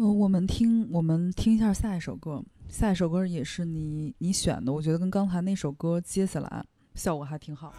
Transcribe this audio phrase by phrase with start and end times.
[0.00, 2.42] 呃，我们听，我们听一下下一首歌。
[2.70, 7.74] 下一首歌也是你你选的，我觉得跟刚才那首歌接下来效果还挺好。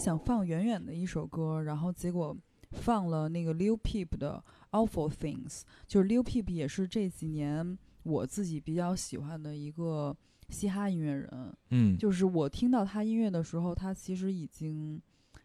[0.00, 2.34] 想放远远的一首歌，然后结果
[2.70, 10.16] 放了那个 Lil Peep 的 Awful Things，就是 Lil Peep 也是这几年我自己比较喜欢的一个
[10.48, 11.54] 嘻哈音乐人。
[11.68, 14.98] 嗯，就是我听到他音乐的时候，他其实已经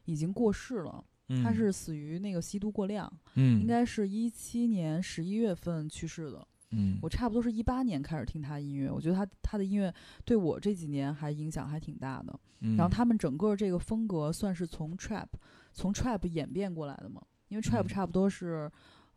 [0.06, 1.04] 已经过世了，
[1.44, 6.48] 他是死于那个吸毒过量，嗯，应该是一七年十一月份去世的。
[6.76, 9.94] 嗯，我差不多是一八年开始听他音乐，我觉得他他的音乐
[10.26, 12.38] 对我这几年还影响还挺大的。
[12.76, 15.28] 然后他们整个这个风格算是从 trap
[15.72, 18.70] 从 trap 演变过来的嘛，因为 trap 差不多是，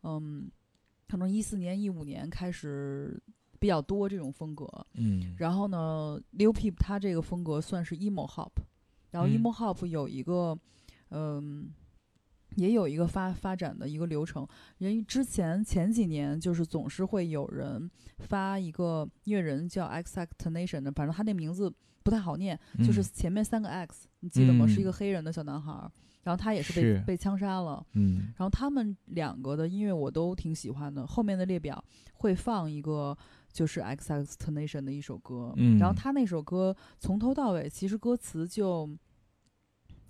[0.03, 0.49] 嗯，
[1.07, 3.21] 可能一四年一五年开始
[3.59, 4.65] 比较多这种风格。
[4.93, 8.51] 嗯，然后呢，Lil Peep 他这个风格算是 emo hop，
[9.11, 10.57] 然后 emo hop 有一个，
[11.09, 11.71] 嗯。
[12.59, 14.45] 也有一个发发展的一个流程，
[14.79, 17.89] 人之前前几年就是总是会有人
[18.19, 24.67] 发一个音乐人叫 X X Tenation 的，反正他那名字不太好念，就是前面三个 X，你记得吗？
[24.67, 25.71] 是一个黑人的小男孩，
[26.23, 27.85] 然后他也是被被枪杀了。
[27.93, 31.83] 嗯，然后他们两个的音乐我都挺喜欢的，后面的列表
[32.13, 33.17] 会放一个
[33.53, 38.89] 就是 X X Tenation 的一首歌，然后他那首歌从头到尾其实歌词就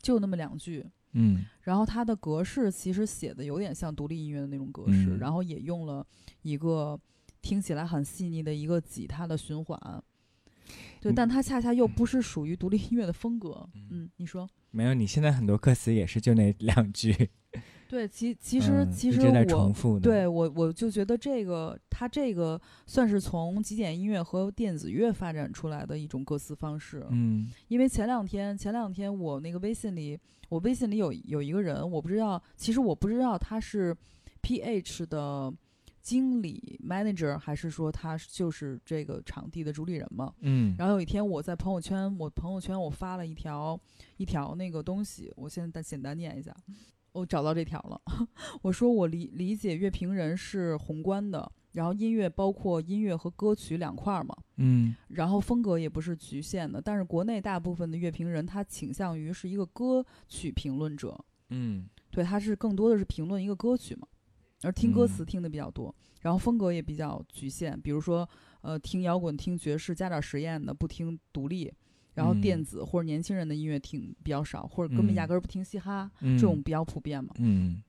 [0.01, 0.85] 就那么两句。
[1.13, 6.05] 嗯，然后它的格式其实写的有点像独立音乐的那种格式，然后也用了
[6.41, 6.99] 一个
[7.41, 10.03] 听起来很细腻的一个吉他的循环，
[11.01, 13.67] 对，但它恰恰又不是属于独立音乐的风格。
[13.89, 14.47] 嗯，你说？
[14.71, 17.29] 没有，你现在很多歌词也是就那两句。
[17.89, 27.03] 对，其其实其实我对我我就觉得这个它这个算是从极简音乐和电子乐发展出来的一种歌词方式。
[27.09, 30.15] 嗯，因为前两天前两天我那个微信里，
[30.49, 33.97] 我微信里有有一个人，我不知道，其实我不知道他是
[34.43, 35.51] PH 的
[35.99, 40.31] 经理 manager 还是说他就是这个场地的主理人嘛。
[40.41, 43.79] 嗯，然后有一天我在朋友圈，我朋友圈我发了一条
[44.17, 46.55] 一条那个东西，我现在简单念一下。
[47.13, 48.01] 我找到这条了。
[48.61, 54.35] 我说我理理解乐评人是宏观的，然后音乐包括音乐和歌曲两块嘛。
[54.57, 54.95] 嗯。
[55.09, 61.17] 然后风格也不是局限的，但是国内大部分的乐评人他倾向于是一个歌曲评论者。
[61.49, 61.87] 嗯。
[62.11, 64.07] 对，他是更多的是评论一个歌曲嘛，
[64.63, 65.93] 而听歌词听的比较多。
[66.21, 68.27] 然后风格也比较局限，比如说
[68.61, 71.71] 呃听摇滚、听爵士加点实验的，不听独立。
[72.19, 77.33] 然后电子或者年轻人的音乐听比较少，或者根本压根儿不听嘻哈，这种比较普遍嘛。
[77.37, 77.81] 嗯，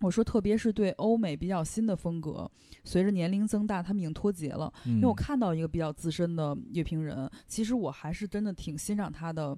[0.00, 2.50] 我说特别是对欧美比较新的风格，
[2.82, 4.72] 随着年龄增大，他们已经脱节了。
[4.86, 9.54] 因为我看到一个比较资深的乐评人，其实我还是真的挺欣赏他的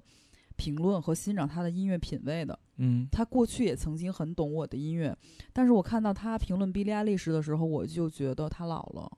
[0.57, 2.59] 评论和欣赏他的音乐品味的。
[2.79, 5.15] 嗯，他过去也曾经很懂我的音乐，
[5.53, 9.09] 但是我看到他评论 Billie Eilish 的时候，我就觉得他老了。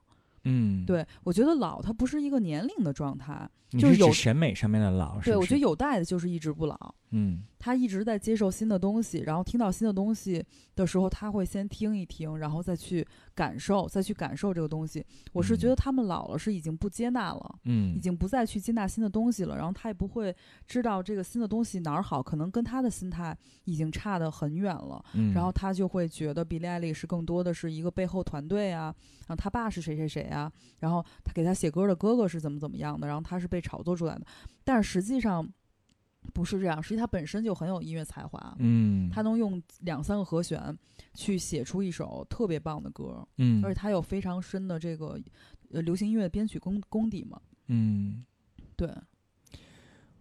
[0.44, 5.32] 嗯，，对我觉得老它不是一个年龄的状态，就是有审美上面的老，是？
[5.32, 6.94] 对我觉得有代的就是一直不老。
[7.12, 10.44] 嗯他一直在接受新的东西，然后听到新的东西
[10.76, 15.06] 的时候，他会先听一听，然后再去感受，再去感受这个东西。
[15.34, 20.34] 我是觉嗯得他们老了是已经不接纳了，嗯，已经不再去接纳新的东西了，然后他也不会
[20.66, 25.04] 知道这个新的东西哪儿好，可能跟他的心态已经差得很远了。
[25.14, 28.96] 嗯，然后他就会觉得比利艾利是更多的是一个背后团队啊，
[29.28, 34.26] 然后他爸是谁谁谁啊，然后他给他写歌的哥哥是怎么怎么样的，然后他是被炒作出来的，
[34.64, 35.46] 但是实际上
[36.34, 40.78] 不是这样，实际他本身就很有音乐才华，嗯，他能用两三个和弦
[41.14, 45.20] 去写出一首特别棒的歌，嗯，而且他有非常深的这个
[45.72, 48.24] 呃流行音乐编曲功功底嘛，嗯，
[48.76, 48.94] 对，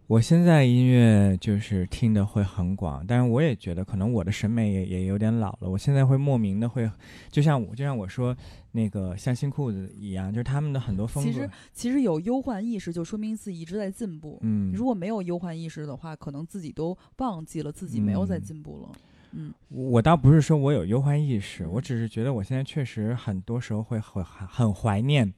[0.09, 5.69] 我现在音乐就是听的会很广，但是我也觉得可能我的审美也也有点老了。
[5.69, 6.89] 我现在会莫名的会，
[7.29, 8.35] 就像我就像我说
[8.71, 14.39] 那个像新裤子一样，就是他们的很多风格，其实其实有忧患意识，就说明自己一直在进步。
[14.41, 18.89] 嗯，如果没有忧患意识的话，可能自己都忘记了自己没有在嗯进步了。
[19.33, 25.31] 嗯我倒不是说我有忧患意识，我嗯只是觉得我现在确实很多时候会很很怀念，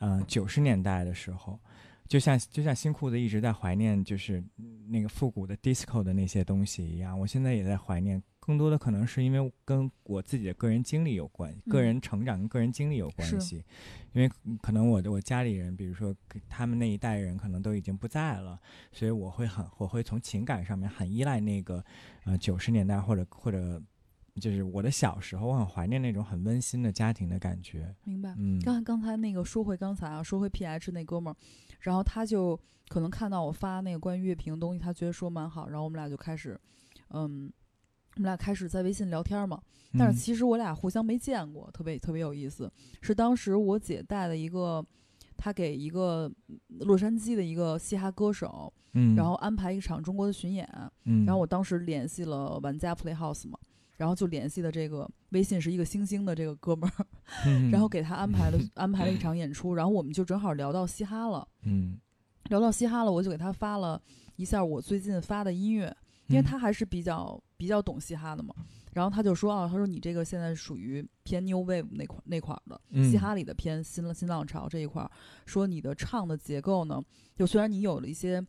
[0.00, 1.56] 呃，九十年代的时候，
[2.10, 4.42] 就像就像新裤子一直在怀念，就是
[4.88, 8.20] 那个复古的 disco 的那些东西一样，我现在也在怀念。
[8.40, 13.62] 更多的可能是因为跟我自己的个人经历有关，个嗯人成长跟个人经历有关是系。
[14.12, 14.28] 因为
[14.60, 16.12] 可能我的我家里人，比如说
[16.48, 18.58] 他们那一代人，可能都已经不在了，
[18.90, 21.84] 所以我会很我会从情感上面很依赖那个
[22.24, 23.80] 呃九十年代或者或者
[24.40, 27.94] 就是我的小时候，我很怀念那种很温馨的家庭的感觉。
[28.02, 28.34] 明白。
[28.36, 31.36] 嗯，刚才刚才那个说回刚才啊，说回 PH 那哥们儿，
[31.80, 36.58] 然后他就可能看到我发那个关于乐评的东西，他觉得说蛮好，然后我们俩就开始，
[37.08, 37.52] 嗯，
[38.16, 39.60] 我们俩开始在微信聊天嘛。
[39.98, 42.70] 但嗯是其实我俩互相没见过，特别特别有意思。
[43.00, 44.84] 是当时我姐带了一个，
[45.36, 46.30] 她给一个
[46.80, 50.68] 洛杉矶的一个嘻哈歌手，嗯，然后安排一场中国的巡演，
[51.06, 53.58] 嗯，然后我当时联系了玩家 Playhouse 嘛。
[54.00, 57.06] 然后就联系的这个微信是一个星星的这个哥们儿，
[57.44, 62.00] 嗯， 然后给他安排了 安排了一场演出，然后我们就正好聊到嘻哈了，嗯，
[62.44, 64.00] 聊到嘻哈了，我就给他发了
[64.36, 65.94] 一下我最近发的音乐，
[66.28, 66.44] 因为嗯。
[66.44, 68.54] 他还是比较比较懂嘻哈的嘛。
[68.94, 73.10] 然后他就说啊，他说你这个现在属于偏 new wave 那块那块儿的，嗯。
[73.10, 75.10] 嘻哈里的偏新新浪潮这一块儿。
[75.44, 77.02] 说你的唱的结构呢，
[77.36, 78.42] 就虽然你有了一些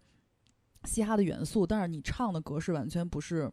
[0.85, 3.51] 嘻哈的元素，但是你唱的格式完全不是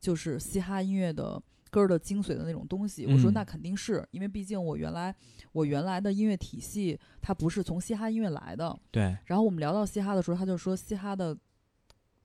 [0.00, 3.06] 就是嘻哈音乐的歌的精髓的那种东西。
[3.06, 5.14] 我说嗯那肯定是因为毕竟我原来
[5.52, 11.36] 我原来的音乐体系它不是从嘻哈音乐来的，对，然后我们聊到嘻哈的时候，他就说嘻哈的，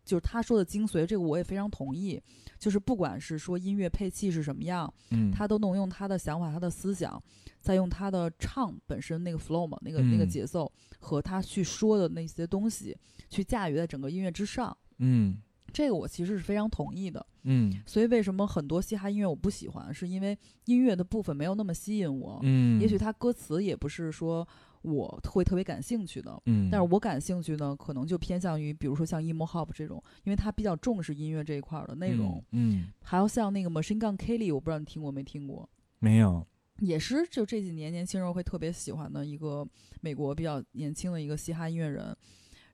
[0.04, 2.22] 就是他说的精髓，这个我也非常同意。
[2.58, 7.22] 就是不管是说音乐配器是什么样，嗯，他都能用他的想法、他的思想，
[7.60, 12.98] 再用他的唱本身那个 flow 嘛，那个那个嗯节奏和他去说的那些东西，
[13.30, 14.76] 去驾驭在整个音乐之上。
[15.00, 15.38] 嗯
[15.74, 17.26] 这个我其实是非常同意的。
[17.48, 22.40] 嗯所以为什么很多嘻哈音乐我不喜欢，是因为音乐的部分没有那么吸引我。
[22.44, 24.48] 嗯，也许他歌词也不是说
[24.82, 26.42] 我会特别感兴趣的。
[26.46, 32.44] 嗯，但是我感兴趣呢，可能就偏向于，比如说像 emo hop 这种，因为它比较重视音乐这一块儿的内容。
[32.52, 35.70] 嗯，嗯，还有像那个 Machine Gun Kelly，我不知道你听过没听过，
[36.00, 36.46] 没有，
[36.80, 39.68] 也是就这几年年轻人会特别喜欢的一个
[40.02, 42.16] 美国比较年轻的一个嘻哈音乐人。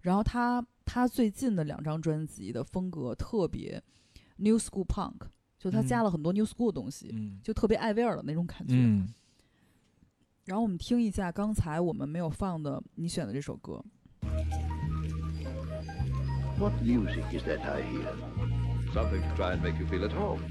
[0.02, 3.82] 然后他他最近的两张专辑的风格特别
[4.36, 5.22] New School Punk，
[5.58, 8.76] 就他加嗯了很多 New School 的东西，嗯就特别艾薇儿的那种感觉。
[8.76, 9.08] 嗯，
[10.44, 13.82] 然后我们听一下刚才我们没有放的你选的这首歌。
[16.60, 18.14] What music is that I hear?
[18.94, 20.42] Something to try and make you feel at home.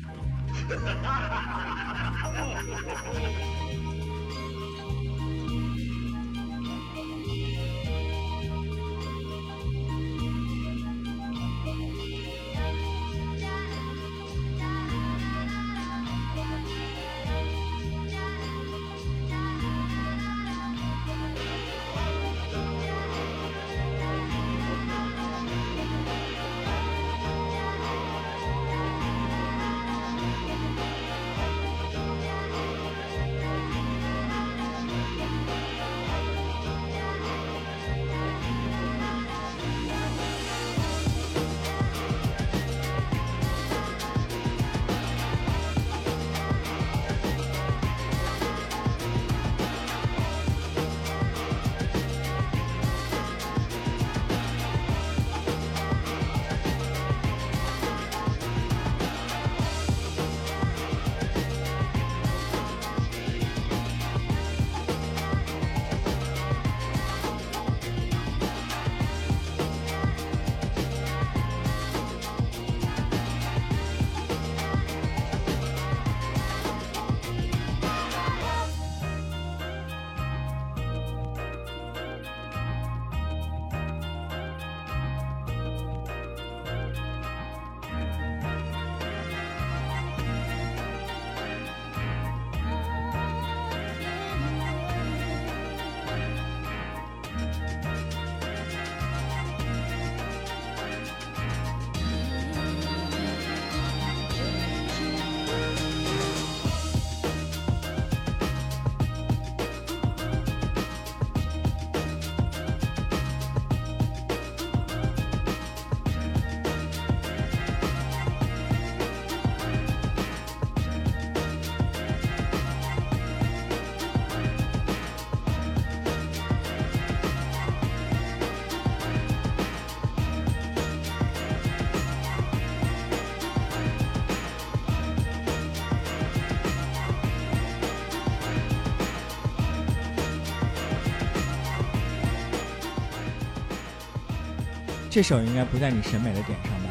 [145.20, 146.88] 这首应该不在你审美的点上吧？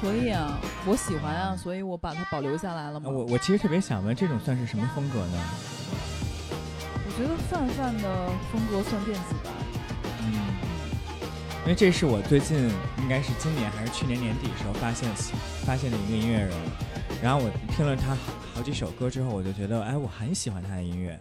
[0.00, 3.10] 可以啊，我喜欢啊，所以我把它保留下来了嘛。
[3.10, 5.44] 啊我我其实特别想问，这种算是什么风格呢？
[7.04, 9.50] 我觉得范范的风格算电子吧。
[10.20, 10.32] 嗯，
[11.64, 12.56] 因为这是我最近
[12.98, 15.12] 应该是今年还是去年年底时候发现
[15.66, 16.52] 发现的一个音乐人，
[17.20, 21.18] 然后我听了他好好几首歌之后，我就觉得哎，我很喜欢他的音乐。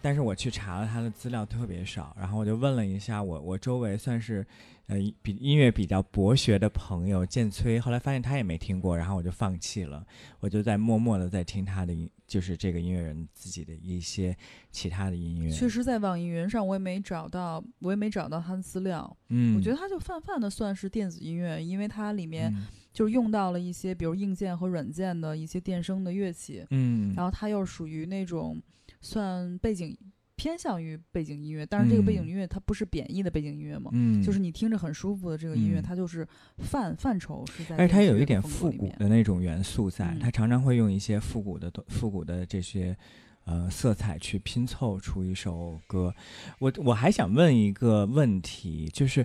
[0.00, 4.46] 但是我去查了他的资料特别少，然后我就问了一下我我周围算是
[4.86, 10.06] 呃比音乐比较博学的朋友建崔，后来发现他也没听过，然后我就放弃了，
[10.40, 14.36] 我就在默默的在听他的音，就是这个音乐人自己的一些
[14.70, 15.50] 其他的音乐。
[15.50, 19.16] 确实，在网易云上我也没找到，我也没找到他的资料。
[19.28, 28.62] 嗯，我觉得他就泛泛的算是电子音乐，因为它里面嗯就是用到了一些比如硬件和软件的一些电声的乐器，嗯，然后它又属于那种
[29.00, 29.96] 算背景
[30.36, 36.26] 偏向于背景音乐，但是这个背景嗯音乐它不是贬义的背景音乐嘛，嗯，就是你听着很舒服的这个音乐，嗯它就是
[36.58, 39.08] 范范畴是在，而且它有一点复古的。
[39.08, 42.96] 那种元素在，嗯它常常会用一些复古的复古的这些
[43.44, 46.14] 呃色彩去拼凑出一首歌。
[46.58, 49.24] 我我还想问一个问题，就是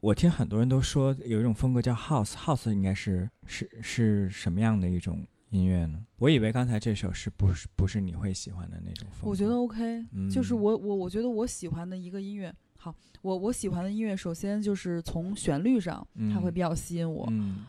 [0.00, 5.98] 我听很多人都说有一种风格叫 house，house 应该是是是什么样的一种音乐呢？
[6.18, 9.30] 我以为刚才这首是不是不是你会喜欢的那种风格？
[9.30, 17.26] 我觉得 OK，、就是嗯我我我觉得我喜欢的一个音乐，好，我我喜欢的音乐，首先就是从旋律上，它会嗯比较吸引我。
[17.30, 17.64] 嗯，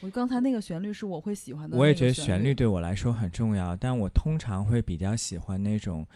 [0.00, 6.06] 我刚才那个旋律是我会喜欢的我也，觉得旋律对我来说很重要，但我通常会比较喜欢那种，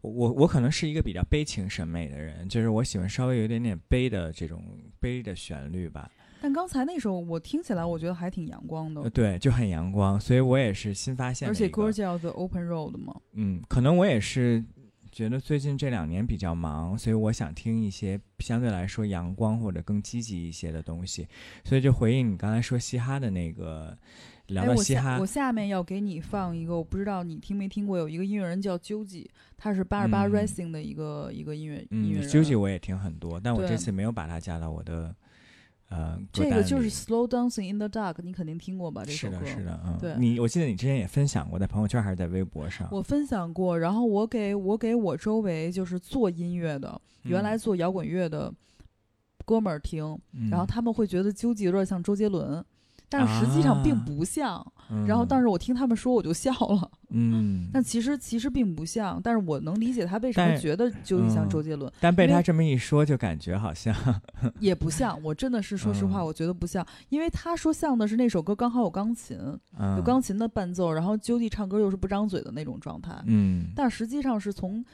[0.00, 4.64] 我我可能是一个比较悲情审美的人，就是我喜欢稍微有一点点悲的这种
[4.98, 6.10] 悲的旋律吧。
[6.42, 13.14] 但刚才那首我听起来，我觉得还挺阳光的呃，，对，就很阳光，所以我也是新发现的而且歌叫 The Open Road 嘛。
[13.34, 14.64] 嗯，可能我也是
[15.12, 21.28] 觉得最近这两年比较忙，所以我想听一些相对来说阳光或者更积极一些的东西，
[21.62, 23.96] 所以就回应你刚才说嘻哈的那个，
[24.48, 32.28] 聊哎，到嘻哈我下我，下面要给你放一个，我不知道你听没听过，有一个音乐人叫究极，他是八十八嗯 Racing 的一个、一个音乐音嗯乐人。
[32.28, 35.14] ，Juji 我也听很多，但我这次没有把它加到我的
[35.94, 39.04] 呃这个就是 Slow Dancing in the Dark，你肯定听过吧？
[39.04, 39.46] 这是的，首歌。
[39.46, 48.52] 是的，嗯，对你我记得你之前也分享过，在朋友圈还是在微博上，我分享过，然后我给我给我周围就是做音乐的，原来嗯做摇滚乐的
[49.44, 50.18] 哥们儿听，
[50.50, 52.64] 然后嗯他们会觉得纠结有点像周杰伦，
[53.12, 54.66] 但是实际上并啊不像。
[54.90, 56.90] 嗯然后，但是我听他们说，我就笑了。
[57.08, 63.94] 嗯，但其实其实并不像，但是我能理解他为什么觉得究极像嗯周杰伦，但被他这么一说，就感觉好像
[64.60, 65.18] 也不像。
[65.22, 69.38] 我真的是说实话，嗯我觉得不像，因为他说像的是那首歌刚好有钢琴，
[69.78, 73.18] 嗯有钢琴的伴奏，然后究极唱歌又是不张嘴的那种状态。
[73.24, 74.84] 嗯，但实际上是从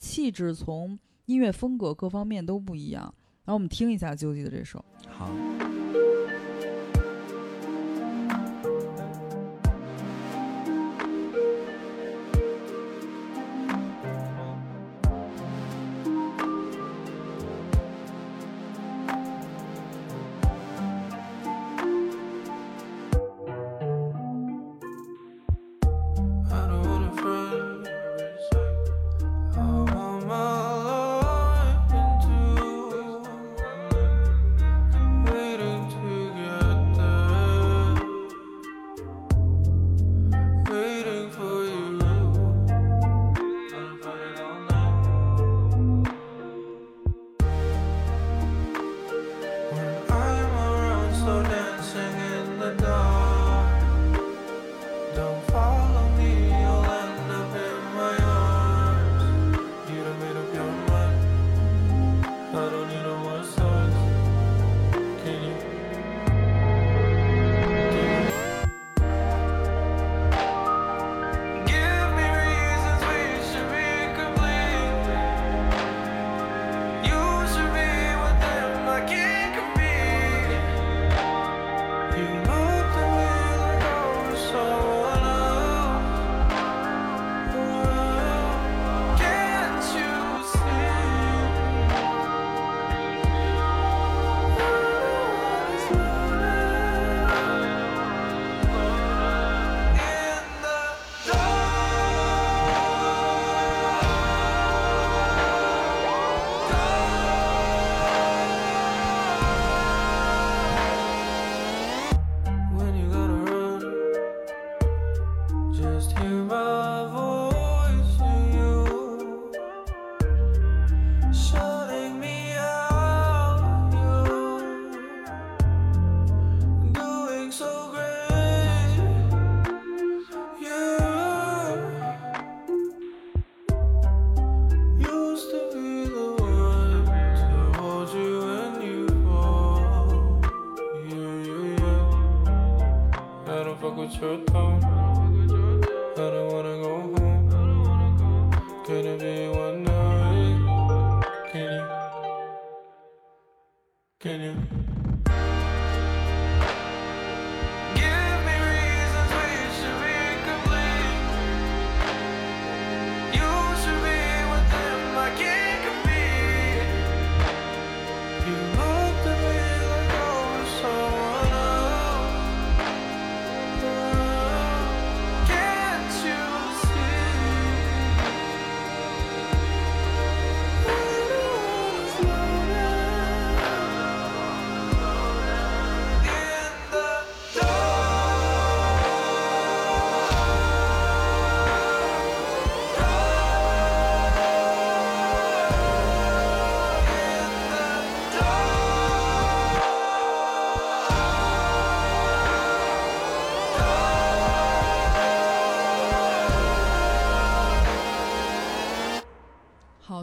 [0.00, 3.02] 气质、从音乐风格各方面都不一样。
[3.44, 4.84] 然后我们听一下究极的这首。
[5.06, 5.30] 好。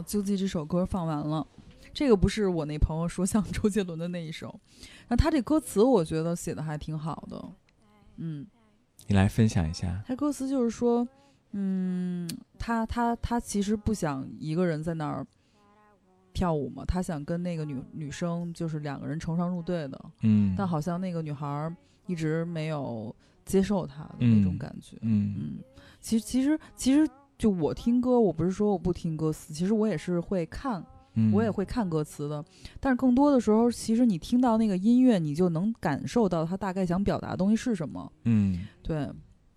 [0.06, 1.44] 好，究极这首歌放完了。
[1.92, 4.60] 这个不是我那朋友说像 周杰伦的那一首，
[5.08, 7.44] 那他这歌词我觉得写的还挺好的，
[8.18, 8.46] 嗯，
[9.08, 10.00] 你来分享一下。
[10.06, 11.06] 他歌词就是说，
[11.52, 15.26] 嗯，他他他其实不想一个人在那儿
[16.32, 21.74] 跳舞嘛，他想跟那个女女生就是两个人成双入对的，嗯，但好像那个女孩儿
[22.06, 23.14] 一直没有
[23.44, 25.58] 接受他的那种嗯感觉，嗯嗯，
[26.00, 32.44] 其实其实其实就我听歌，我不是说我不听歌词，其实我也是会看，嗯，我也会看歌词的。
[32.80, 38.12] 但是更多的时候，其实你听到那个音乐，你就能感受到他大概想表达的东西是什么。
[38.24, 38.66] 嗯。
[38.82, 39.08] 对，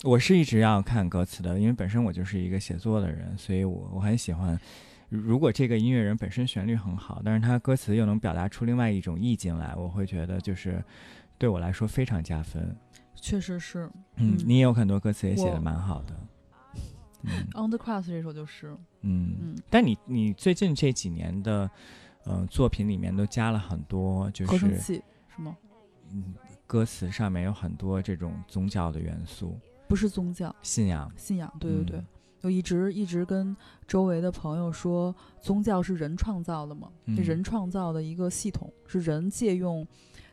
[0.04, 4.60] 我是一直要看歌词的，因为本身我就是一个写作的人，所以我我很喜欢。
[5.10, 10.84] 如果这个音乐人本身旋律很好，但是他歌词又能表达出另外一种意境来，我会觉得就是
[11.38, 12.76] 对我来说非常加分。
[13.16, 13.90] 确实是。
[14.18, 16.16] 嗯，嗯你也有很多歌词也写的蛮好的。
[17.24, 17.48] 嗯。
[17.54, 19.36] On the Cross 这首就是，嗯。
[19.42, 21.70] 嗯，但你你最近这几年的
[22.26, 25.02] 呃作品里面都加了很多，就是合成器
[25.36, 25.58] 是吗？
[26.12, 26.34] 嗯
[26.66, 30.56] 歌词上面有很多这种宗教的元素，不是宗教。
[30.62, 31.12] 信仰。
[31.16, 32.00] 信仰，对对对。
[32.00, 32.06] 嗯。
[32.40, 33.56] 就一直一直跟
[33.86, 37.16] 周围的朋友说，宗教是人创造的嘛，嗯。
[37.16, 39.86] 这人创造的一个系统，是人借用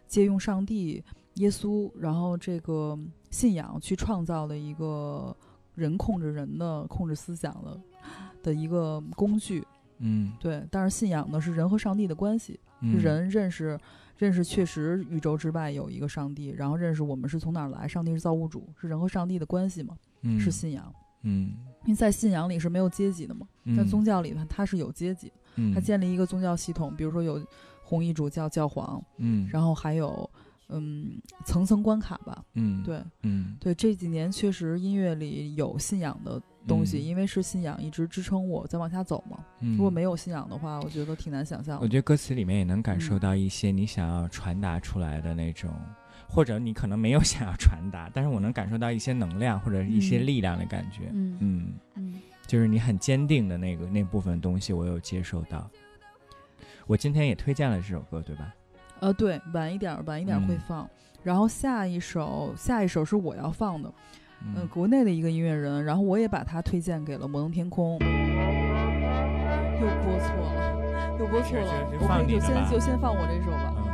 [0.06, 1.02] 借用上帝、
[1.34, 2.98] 耶稣，然后这个
[3.30, 5.36] 信仰去创造的一个
[5.76, 7.80] 人控制人的、控制思想的
[8.42, 9.64] 的一个工具。
[9.98, 13.78] 嗯，对，但是信仰呢是人和上帝的关系，人认识
[14.18, 20.38] 认识确实宇宙之外有一个上帝，然后认识我们是从哪儿来，上帝是造物主，是人和上帝的关系嘛，嗯。
[20.38, 20.92] 是信仰。
[21.22, 25.72] 嗯，因为在信仰里是没有阶级的嘛，嗯在宗教里呢它是有阶级，嗯。
[25.72, 27.42] 它建立一个宗教系统，比如说有
[27.82, 30.28] 红衣主教、教皇，嗯，然后还有
[30.68, 32.44] 嗯层层关卡吧。
[32.54, 39.38] 嗯对嗯对，这几年确实音乐里有信仰的东西，嗯因为是信仰一直支撑我在往下走嘛。
[39.60, 41.82] 嗯如果没有信仰的话，我觉得挺难想象的。
[41.82, 45.70] 我觉得歌词里面也能感受嗯到一些你想要传达出来的那种，
[46.28, 51.10] 或者你可能没有想要传达， 但是我能感受到一些能量或者一些嗯力量的感觉。
[51.12, 52.14] 嗯嗯，嗯
[52.46, 55.68] 就是你很坚定的那个那部分东西，我有接受到。
[56.86, 58.54] 我今天也推荐了这首歌，对吧？
[59.00, 60.88] 呃，对，晚一点晚一点儿会嗯放。
[61.22, 63.88] 然后下一首下一首是我要放的，
[64.42, 67.98] 嗯、嗯国内的一个音乐人，然后我也把他推荐给了摩登天空。
[69.78, 71.64] 又播错了，又播错了，
[72.00, 73.74] 我可以就先就先放我这首吧。
[73.74, 73.86] 嗯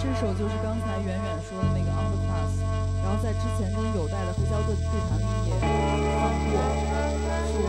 [0.00, 2.62] 这首就是刚才远远说的那个 On the Class，
[3.02, 5.66] 然后在之前跟有代的黑胶对对谈里也放
[6.50, 6.58] 过，
[7.46, 7.66] 是我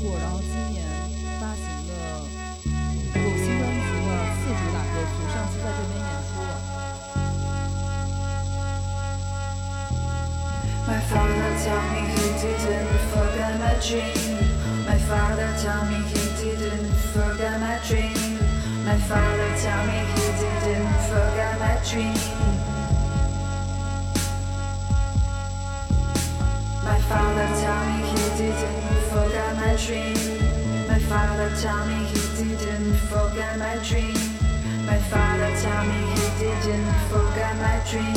[0.00, 0.84] 作，然后今年
[1.40, 1.92] 发行的
[3.14, 6.54] 有新专辑的次主打歌曲，上次在这边演出了。
[10.86, 14.14] My father tell me he didn't forget my dream.
[14.86, 18.14] My father tell me he didn't forget my dream.
[18.84, 22.14] My father tell me he didn't forget my dream.
[26.84, 30.15] My father tell me he didn't forget my dream.
[30.87, 31.99] My father told me
[32.39, 34.15] he didn't forget my dream.
[34.85, 36.01] My father told me
[36.39, 38.15] he didn't forget my dream.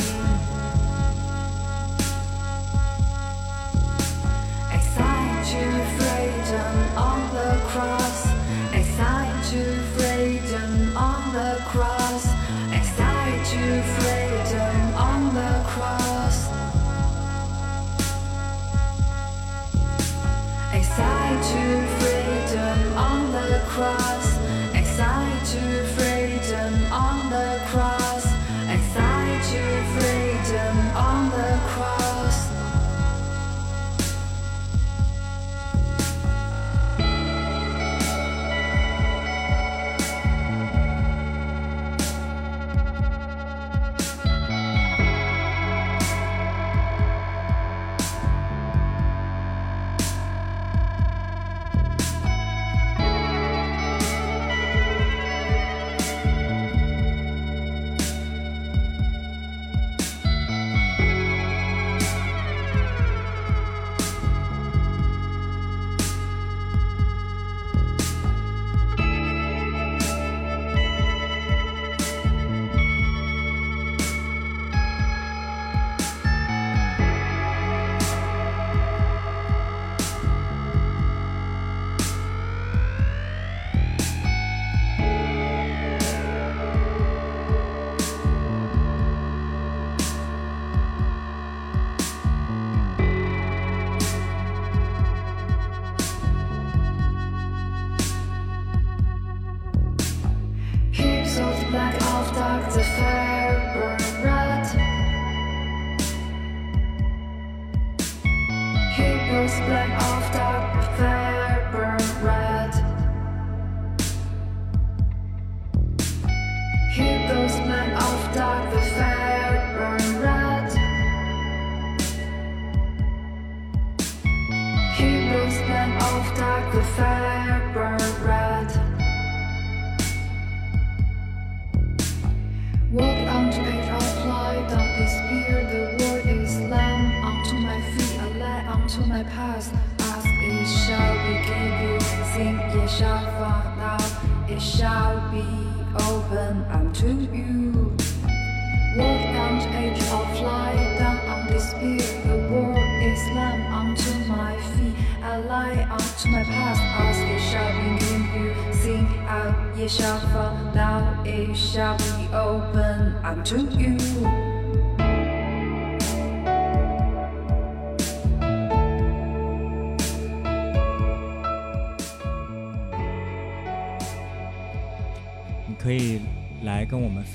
[4.95, 5.63] Signed to
[5.97, 8.19] freedom on the cross.
[8.95, 9.61] Signed to
[9.97, 11.94] freedom on the cross.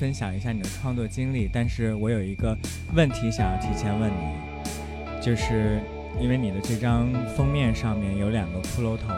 [0.00, 2.56] 分享一下你的创作经历，但是我有一个
[2.94, 5.78] 问题想要提前问你，就是
[6.18, 9.08] 因为你的这张封面上面有两个骷髅头，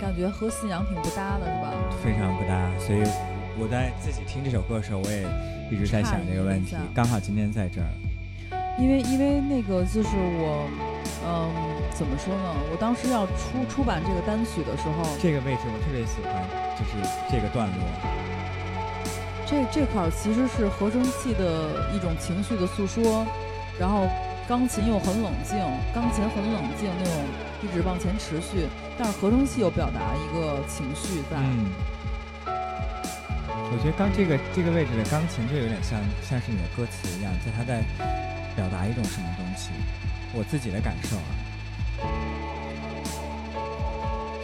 [0.00, 1.74] 感觉和信仰挺不搭的，是吧？
[2.02, 3.00] 非常不搭，所以
[3.58, 5.26] 我在自己听这首歌的时候，我也
[5.70, 6.74] 一直在想这个问题。
[6.94, 7.92] 刚好今天在这儿，
[8.80, 10.64] 因为因为那个就是我，
[11.28, 11.52] 嗯，
[11.92, 12.56] 怎么说呢？
[12.72, 16.32] 我当时要出出版这个单曲的时候，这个位置我特别喜欢，
[16.78, 16.96] 就是
[17.30, 18.19] 这个段落。
[19.50, 23.26] 这这块儿其实是合成器的一种情绪的诉说，
[23.80, 24.06] 然后
[24.46, 25.58] 钢琴又很冷静，
[25.92, 27.12] 钢琴很冷静那种
[27.60, 31.34] 一直往前持续，但是合成器又表达一个情绪在。
[31.34, 31.66] 嗯，
[32.46, 37.82] 我觉得刚这个这个位置的钢琴就有点像像是你的歌词一样，在它在
[38.54, 39.70] 表达一种什么东西，
[40.32, 41.30] 我自己的感受啊。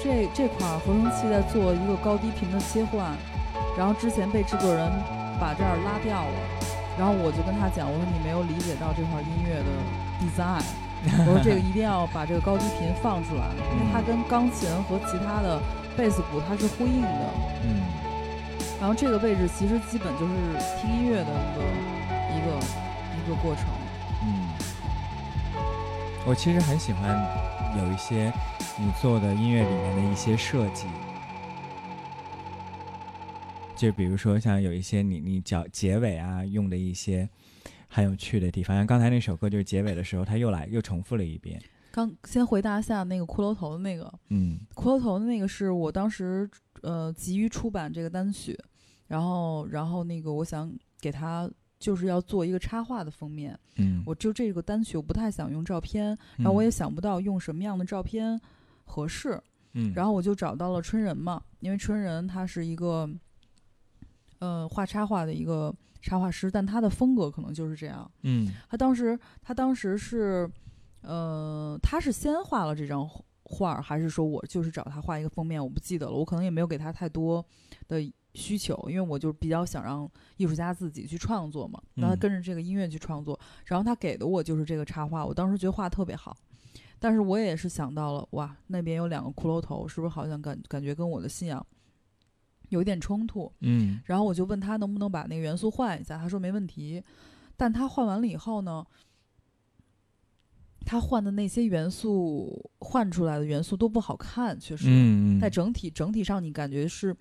[0.03, 3.17] 这这块儿合成器在做一个高低频的切换，
[3.77, 4.91] 然后之前被制作人
[5.39, 6.37] 把这儿拉掉了，
[6.99, 9.71] 然后我就跟他讲，我说你没有理解到这块音乐的
[10.19, 10.65] design，
[11.29, 15.61] 我说这个一定要把这个高低频放出来，因为它跟钢琴和其他的
[15.97, 17.31] 贝斯鼓它是呼应的。
[17.65, 17.83] 嗯
[18.79, 20.33] 然后这个位置其实基本就是
[20.79, 21.65] 听音乐的一个
[22.37, 22.49] 一个
[23.17, 23.65] 一个过程。
[24.23, 24.53] 嗯，
[26.27, 27.19] 我其实很喜欢
[27.79, 28.31] 有一些
[28.77, 30.89] 你做的音乐里面的一些设计。
[33.77, 37.29] 就比如说像有一些你你脚结尾啊用的一些
[37.89, 41.61] 很有趣的地方，像刚才那首歌就是结尾的时候，他又来又重复了一遍。
[41.93, 44.59] 刚先回答一下那个骷髅头的那个，嗯。
[44.75, 46.49] 骷髅头的那个是我当时
[46.83, 48.59] 呃急于出版这个单曲，
[49.07, 58.39] 然后然后那个我想给他就是要做一个插画的封面，嗯，我就这个单曲我不太想用照片，然后我也想不到用什么样的照片
[58.85, 59.41] 合适，
[59.75, 63.09] 嗯，然后我就找到了春人嘛，因为春人他是一个
[64.39, 68.11] 呃画插画的一个插画师，但他的风格可能就是这样。
[68.23, 70.51] 嗯他当时他当时是，
[71.03, 73.09] 呃，他是先画了这张
[73.45, 75.63] 画儿，还是说我就是找他画一个封面？
[75.63, 77.45] 我不记得了，我可能也没有给他太多
[77.89, 78.01] 的
[78.35, 83.39] 需求，因为我就比较想让艺术家自己去创作嘛，让他嗯跟着这个音乐去创作。
[83.65, 86.37] 然后他给的我就是这个插画，我当时觉得画特别好。
[86.99, 91.65] 但是我也是想到了，哇，那边有两个骷髅头，是不是好像感感觉跟我的信仰
[92.69, 93.53] 有一点冲突？
[93.61, 97.03] 嗯然后我就问他能不能把那个元素换一下，他说没问题。
[97.57, 98.87] 但他换完了以后呢，
[100.85, 107.17] 他换的那些元素换出来的元素都不好看，确实，嗯，在整体整体上你感觉是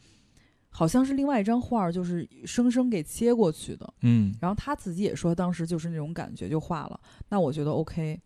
[0.70, 3.94] 好像是另外一张画儿，就是生生给切过去的。
[4.02, 8.20] 嗯然后他自己也说当时就是那种感觉就画了，那我觉得 OK，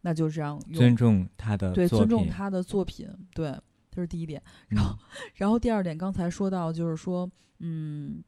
[0.00, 3.54] 那就这样用尊重他的对，尊重他的作品，对，
[3.96, 4.42] 这是第一点。
[4.68, 4.94] 然后，
[5.36, 7.28] 然后第二点，刚才说到就是说，
[7.60, 8.22] 嗯，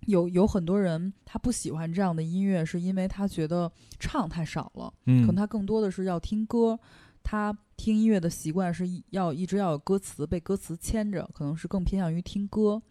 [0.00, 6.78] 有有很多人他不喜欢这样的音乐，是因为他觉得唱太少了，嗯，可能他更多的是要听歌，
[7.22, 12.82] 他听音乐的习惯是要一直要有歌词，被歌词牵着，可能是更偏向于听歌。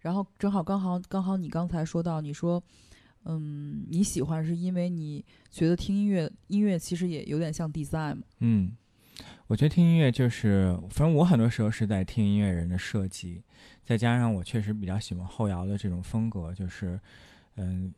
[0.00, 2.62] 然后正好刚好刚好你刚才说到，你说，
[3.24, 8.72] 嗯，你喜欢是因为你觉得听音乐，音乐其实也有点像 design 嘛，嗯，
[9.48, 13.42] 我觉得听音乐就是，反正我很多时候是在听音乐人的设计，
[13.82, 17.00] 再加上我确实比较喜欢后摇的这种风格，就是，
[17.56, 17.92] 嗯、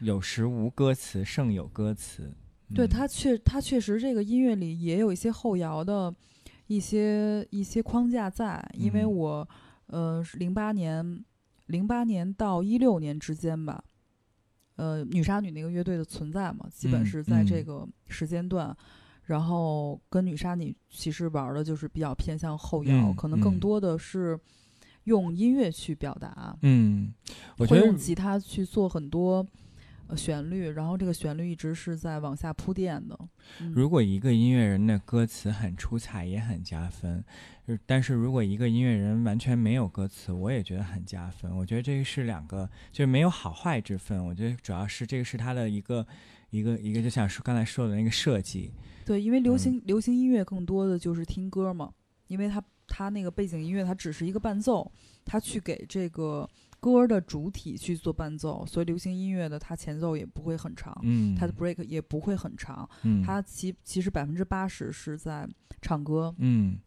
[0.00, 2.32] 有时无歌词胜有歌词。
[2.74, 6.12] 对嗯它确他确实这个音乐里也有一些后摇的
[6.68, 9.48] 一些一些框架在，因为嗯我
[9.88, 11.22] 呃零八年
[11.66, 13.84] 零八年到一六年之间吧，
[14.76, 18.74] 呃女杀女那个乐队的存在嘛，基本嗯是在这嗯个时间段。
[19.26, 24.38] 然后跟女杀女其实玩的就是比较偏向后摇，嗯可能更嗯多的是
[25.04, 27.12] 用音乐去表达，嗯，
[27.58, 29.44] 我觉得会用吉他去做很多
[30.06, 33.18] 呃旋律，然后这个旋律一直是在往下铺垫的。
[33.60, 37.24] 嗯、如果一个音乐人的歌词很出彩，也很加分。
[37.66, 41.50] 呃但是如果一个音乐人完全没有歌词，我也觉得很加分。
[41.56, 44.24] 我觉得这个是两个，就是没有好坏之分。
[44.24, 46.06] 我觉得主要是这个是他的一个
[46.50, 48.70] 一个一个，就像说刚才说的那个设计。
[49.06, 49.58] 对，因为流嗯。
[49.58, 51.92] 行、流行音乐更多的就是听歌嘛，
[52.26, 54.90] 因为它它那个背景音乐它只是一个伴奏，
[55.24, 56.48] 它去给这个
[56.80, 63.22] 歌的主体去做伴奏，所以流行音乐的它前奏也不会很长，嗯，它的 break 也不会很长，嗯。
[63.22, 65.48] 它其其实百分之八十是在
[65.80, 66.34] 唱歌。
[66.38, 66.78] 嗯，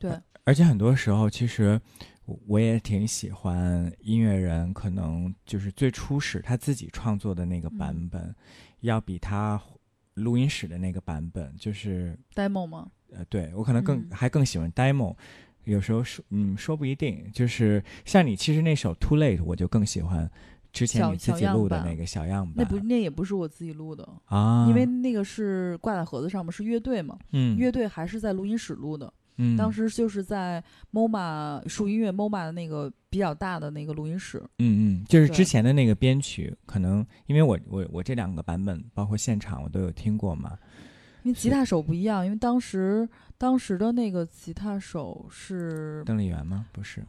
[0.00, 1.80] 对，而且很多时候，其实
[2.24, 8.08] 我我也挺喜欢音乐人，可能就是最初始他自己创作的那个版嗯。
[8.08, 8.34] 本，
[8.80, 9.60] 要比他
[10.20, 12.88] 录音室的那个版本，就是 demo 吗？
[13.12, 15.16] 呃，对我可能更、嗯还更喜欢 demo。
[15.64, 20.28] 有时候说，嗯，说不一定，就是像你，其实那首《Too Late》，我就更喜欢
[20.72, 22.54] 之前你自己录的那个小样本。
[22.56, 29.12] 那不那也不是我自己录的，啊，因为那个是挂在盒子上面，是乐队嘛，嗯乐队还是在录音室录的。
[29.40, 40.58] 嗯当时就是在 MoMA 树音乐 MoMA 的那个比较大的那个录音室，嗯嗯，就是之前的那个编曲，可能因为我我我这两个版本，包括现场我都有听过嘛。
[41.22, 46.66] 因为吉他手不一样，因为当时当时的那个吉他手是邓丽媛吗？
[46.72, 47.04] 不是，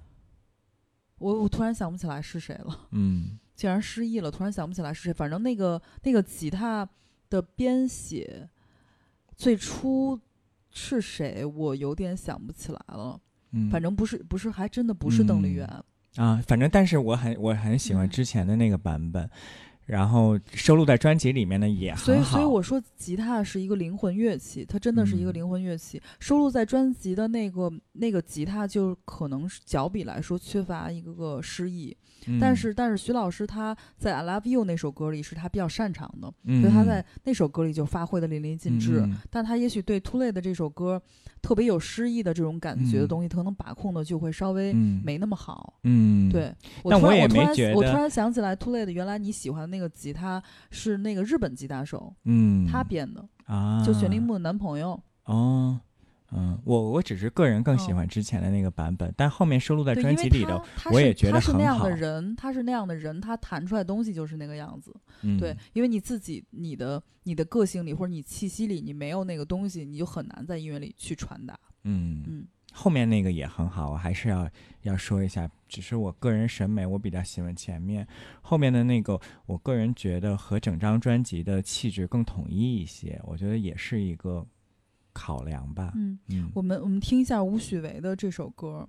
[1.17, 5.13] 我我突然想不起来是谁了，嗯 竟然失忆了，突然想不起来是谁。
[5.13, 6.87] 反正那个那个吉他
[7.29, 8.49] 的编写
[9.37, 10.19] 最初
[10.71, 13.19] 是谁，我有点想不起来了。
[13.51, 15.83] 嗯，反正不是不是，还真的不是邓丽嗯媛。
[16.15, 19.29] 啊，反正但是我很我很喜欢嗯之前的那个版本，
[19.91, 22.37] 然后收录在专辑里面呢也所以，很好。
[22.37, 26.01] 所以我说吉他是一个灵魂乐器，它真的是一个嗯灵魂乐器。
[26.17, 31.95] 收录在专辑的那个那个吉他，就可能是脚比来说缺乏一个个诗意。
[32.27, 39.01] 嗯但是，但是徐老师他在《I Love You》那首歌里是他比较擅长的，嗯，所以他在那首歌里就发挥的淋漓尽致。
[39.01, 41.01] 嗯但他也许对《Too Late》的这首歌
[41.41, 45.79] 特别有诗意的这种感觉的嗯东西，他可能把控的就会稍微嗯没那么好。
[45.83, 55.01] 嗯，对，我但我也突然我突然没觉得我突然想起来，Too Late 原来你喜欢的那个吉他是那个日本吉他手，嗯，他编的，啊，就玄铃木的男朋友。
[55.25, 55.79] 哦。
[56.31, 64.95] 嗯，我我只是个人更喜嗯欢之前的那个版本，但后面收录在，专辑里的，我也觉得很他是那样的人，他是那样的人，他弹出来东西就是那个样子。
[65.21, 71.59] 嗯，对，因为你自己你的你的个性里或者你气息里你没有那个东西，你就很难在音乐里去传达。
[71.83, 74.49] 嗯嗯，后面那个也很好，我还是要
[74.83, 78.07] 要说一下，只是我个人审美，我比较喜欢前面，
[78.41, 84.45] 后面的那个，我个人觉得和整张专辑的气质更统一一些，我觉得也是一个
[85.13, 85.93] 考量吧。
[85.95, 88.87] 嗯，嗯我们我们听一下吴许维的这首歌，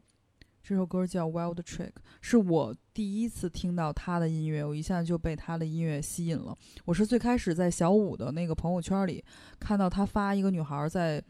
[0.62, 1.88] 这首歌叫《Wild Trick》，
[2.20, 6.56] 是我第一次听到他的音乐，我一下就被他的音乐吸引了。
[6.84, 9.24] 我是最开始在小五的那个朋友圈里
[9.58, 11.22] 看到他发一个女孩在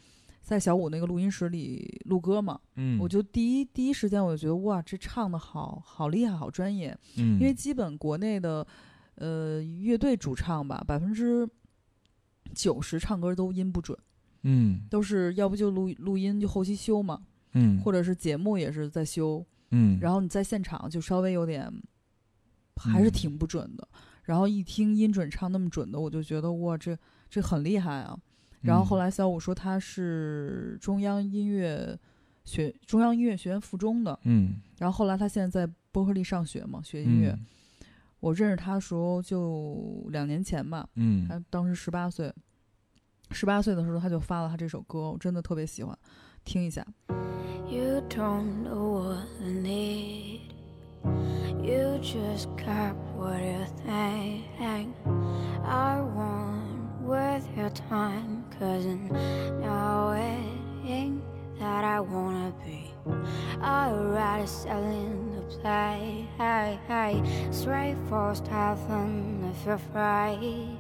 [0.43, 6.99] 在小五那个录音室里录歌嘛，嗯，我就第一第一时间我就觉得哇，这唱的好好厉害，好专业。
[7.17, 8.67] 嗯，因为基本国内的
[9.15, 11.49] 呃乐队主唱吧，百分之
[12.55, 13.97] 九十唱歌都音不准，
[14.43, 14.83] 嗯。
[14.91, 17.21] 都是要不就录录音就后期修嘛，
[17.53, 17.81] 嗯。
[17.81, 21.73] 或者是节目也是在修，嗯，然后你在现场就稍微有点
[22.77, 23.13] 还是嗯。
[23.13, 23.87] 挺不准的。
[24.25, 26.97] 然后一听音准唱那么准的，我就觉得哇，这
[27.29, 28.17] 这很厉害啊。
[28.61, 31.99] 然后后来来小五说他是中央音乐
[32.45, 34.55] 学中央音乐学院附中的，嗯。
[34.79, 37.31] 然后后来他现在在伯克利上学嘛，学音乐。
[37.31, 37.47] 嗯。
[38.21, 41.27] 我认识他的时候就两年前吧，嗯。
[41.29, 42.33] 他当时十八岁，
[43.32, 45.98] 十八岁的时候他就发了他这首歌，我真的特别喜欢，
[46.44, 46.86] 听一下。
[47.70, 50.40] You don't know what I need.
[51.62, 54.94] You just got what you think.
[55.66, 58.86] I want with your time, cause
[59.62, 60.40] now it
[60.86, 61.22] ain't
[61.60, 62.94] that I wanna be.
[63.62, 66.26] I'd rather selling the play.
[66.38, 67.22] Hey, hey,
[67.52, 70.78] straight for heaven if you're right.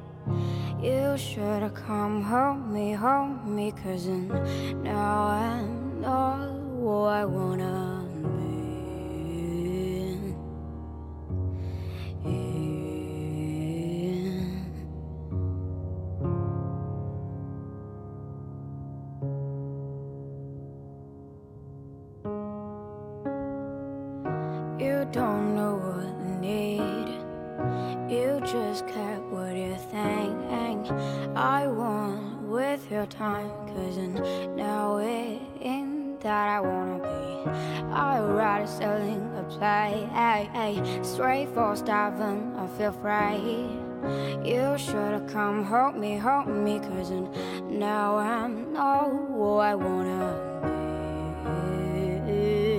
[0.82, 5.62] You should've come home me, home me, cause now I
[6.00, 8.01] know what I wanna
[42.82, 43.70] feel free.
[44.44, 47.12] You should've come hold me, hold me, cause
[47.70, 50.24] now I know who I wanna
[52.26, 52.71] be.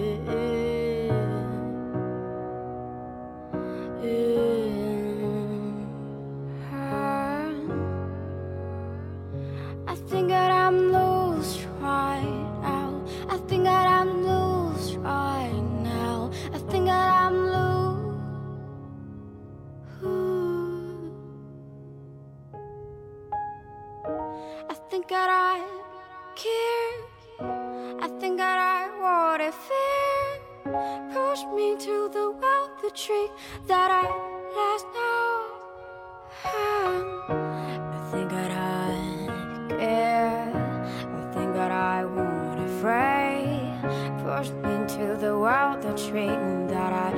[26.53, 26.95] Care.
[28.01, 30.23] I think that I want it fair.
[31.13, 33.29] Push me to the well, the tree
[33.67, 34.05] that I
[34.59, 35.33] lost now.
[37.95, 38.91] I think that I
[39.69, 40.51] care.
[41.19, 43.47] I think that I want it free.
[44.23, 46.37] Push me to the well, the tree
[46.73, 47.09] that I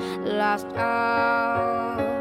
[0.42, 0.68] lost.
[0.76, 2.15] Oh,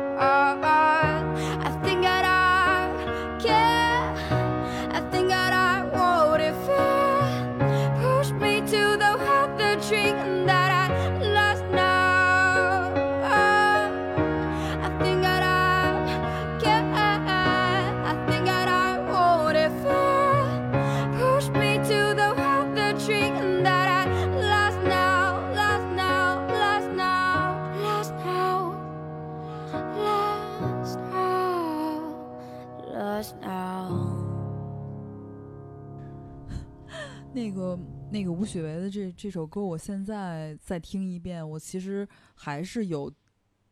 [38.15, 42.07] 那个吴雪薇的这这首歌，我现在再听一遍，我其实
[42.37, 43.13] 还是有，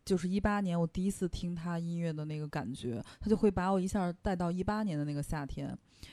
[0.04, 5.68] 就是一八年我第一次听她音乐的那个感觉，她就会把我一下带到一八年的那个夏天，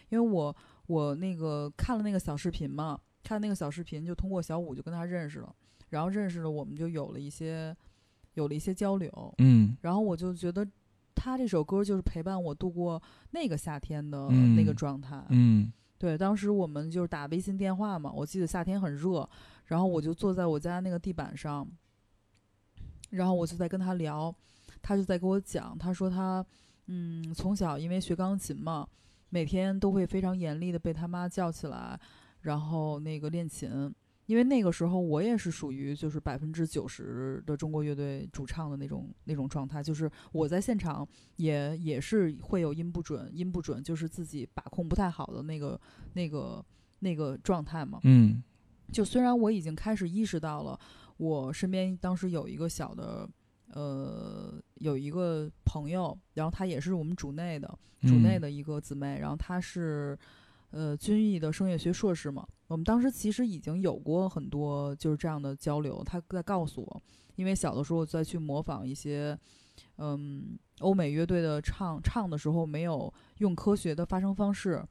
[0.09, 0.55] 因为我
[0.85, 5.51] 我那个看了那个小视频嘛，看那个小视频就通过小五就跟他认识了，
[5.89, 7.75] 然后认识了我们就有了一些
[8.35, 9.75] 有了一些交流，嗯。
[9.81, 10.63] 然后我就觉得
[11.15, 13.01] 他这首歌就是陪伴我度过
[13.31, 19.29] 那个夏天的嗯那个状态，嗯对，当时我们就是打微信电话嘛，我记得夏天很热，
[19.65, 21.67] 然后我就坐在我家那个地板上，
[23.11, 24.33] 然后我就在跟他聊，
[24.81, 26.43] 他就在给我讲，他说他
[26.87, 28.87] 嗯从小因为学钢琴嘛，
[29.29, 31.99] 每天都会非常严厉的被他妈叫起来，
[32.41, 33.93] 然后那个练琴。
[34.29, 41.07] 因为那个时候我也是属于就是百分之九十的中国乐队主唱的那种那种状态，就是我在现场
[41.37, 45.81] 也也是会有音不准，音不准就是自己把控不太好的那个
[46.13, 46.63] 那个
[46.99, 47.99] 那个状态嘛。
[48.03, 48.43] 嗯
[48.91, 50.79] 就虽然我已经开始意识到了，
[51.17, 53.27] 我身边当时有一个小的，
[53.71, 57.67] 呃，有一个朋友，然后她也是我们组内的，
[58.01, 60.15] 组内嗯的一个姊妹，然后她是，
[60.71, 62.45] 呃，军艺的声乐学硕士嘛。
[62.67, 67.01] 我们当时其实已经有过很多就是这样的交流，他在告诉我，
[67.35, 69.37] 因为小的时候再去模仿一些，
[69.97, 74.83] 嗯，欧美乐队的唱唱的时候没有用科学的发声方式。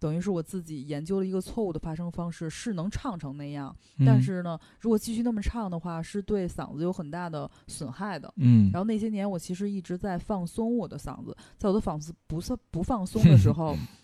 [0.00, 3.74] 等于是我自己研究了一个错误的发声方式，是能唱成那样，
[4.04, 8.30] 但嗯是呢，如果继续那么唱的话，是对嗓子有很大的损害的。
[8.36, 13.74] 嗯然后那些年，我其实一直在放松我的嗓子，在我的嗓子不算不放松的时候，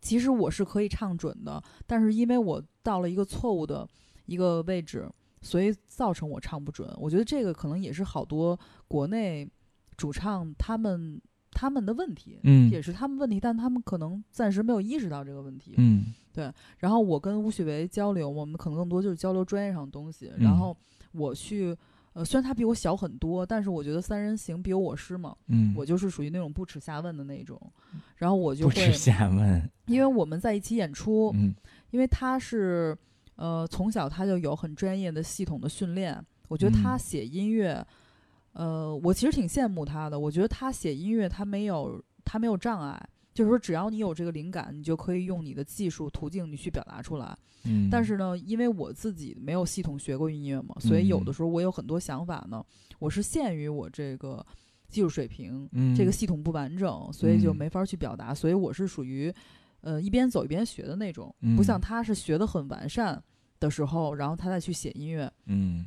[0.00, 3.86] 其实我是可以唱准的，但是因为我到了一个错误的
[4.26, 5.08] 一个位置，
[5.42, 6.90] 所以造成我唱不准。
[6.98, 9.48] 我觉得这个可能也是好多国内
[9.96, 11.20] 主唱他们
[11.50, 15.74] 他们的问题，嗯也是他们问题，但他们可能暂时没有意识到这个问题。
[15.76, 16.06] 嗯
[16.78, 20.32] 然后我跟吴雪维交流，我们可能更多就是交流专业上的东西。
[20.36, 20.74] 嗯然后
[21.12, 21.76] 我去，
[22.12, 27.60] 呃，虽然他比我小很多，但是我觉得三人行必有我师嘛，嗯，我就是属于那种不耻下问的那种。
[28.16, 31.54] 然后我就不会耻，下问，因为我们在一起演出，嗯
[31.90, 32.96] 因为他是，
[33.36, 36.20] 呃，从小他就有很专业的系统的训练。
[36.48, 37.86] 我觉得他嗯写音乐，
[38.54, 40.18] 呃，我其实挺羡慕他的。
[40.18, 43.08] 我觉得他写音乐，他没有他没有障碍，
[43.40, 47.34] 就是说只要你有这个灵感，你就可以用你的技术途径你去表达出来。
[47.64, 52.62] 嗯，但是呢，因为我自己没有系统学过音乐嘛，所以有的嗯时候我有很多想法呢，
[52.98, 54.44] 我是限于我这个
[54.90, 58.34] 技术水平，嗯这个系统不完整，所以就嗯没法去表达。
[58.34, 59.32] 所以我是属于，
[59.80, 63.22] 呃，一边走一边学的那种，不像嗯他是学的很完善
[63.58, 65.32] 的时候，然后他再去写音乐。
[65.46, 65.86] 嗯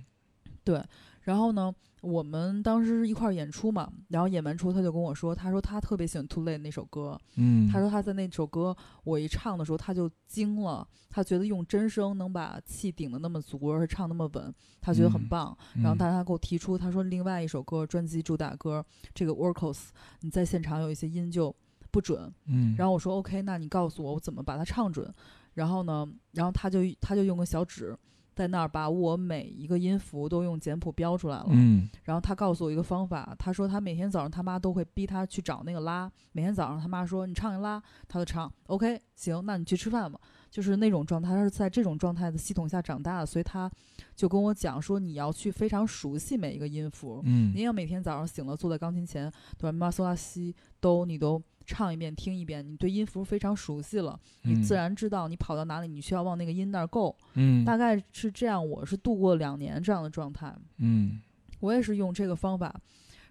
[1.23, 15.57] 然后呢，我们当时一块儿演出嘛，然后演完出他就跟我说，他说他特别喜欢《Too Late》那首歌，嗯，他说他在那首歌我一唱的时候他就惊了，他觉得用真声能把气顶得那么足，而且唱那么稳，他觉得很嗯棒。
[15.75, 19.87] 然后嗯但是他给我提出，他说另外一首歌专辑主打歌这个 Workos，
[20.21, 21.55] 你在现场有一些音就
[21.89, 22.29] 不准。
[22.47, 25.13] 嗯，然后我说 OK，那你告诉我我怎么把它唱准。
[25.53, 27.95] 然后呢，然后他就他就用个小纸
[28.33, 31.47] 在那儿把我每一个音符都用简谱标出来了。
[31.49, 31.89] 嗯。
[32.03, 40.19] 然后他告诉我一个方法，他说他每天早上他妈都会逼他去找那个拉，每天早上他妈说你唱一拉，他就唱，OK，行，那你去吃饭吧，
[40.49, 43.69] 就是那种状态，他是在这种状态的系统下长大的，所以他
[44.15, 47.51] 就跟我讲说你要去非常熟悉每一个音符，嗯。
[47.55, 49.71] 你要每天早上醒了坐在钢琴前，对吧？
[49.71, 60.53] 咪嗦拉西都你都唱一遍听一遍，你对音符非常熟悉了，你自然知道你跑到哪里，你需要往那个音那儿够，嗯大概是这样，我是度过两年这样的状态。
[60.77, 61.21] 嗯，
[61.59, 62.73] 我也是用这个方法，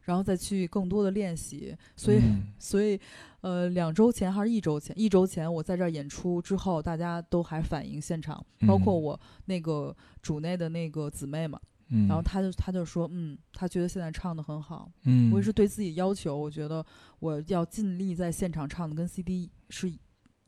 [0.03, 1.77] 然后再去更多的练习。
[1.97, 2.99] 所以，嗯所以，
[3.41, 4.99] 呃，两周前还是一周前？
[4.99, 11.61] 一周前我在这儿演出之后，大家都还反映现场，包括嗯我那个主内的那个姊妹嘛，
[11.95, 14.91] 嗯，然后他就他就说，嗯，他觉得现在唱的很好。
[15.05, 16.85] 嗯，我也是对自己要求，我觉得
[17.21, 19.99] 我要尽力在现场唱的跟 CD 是一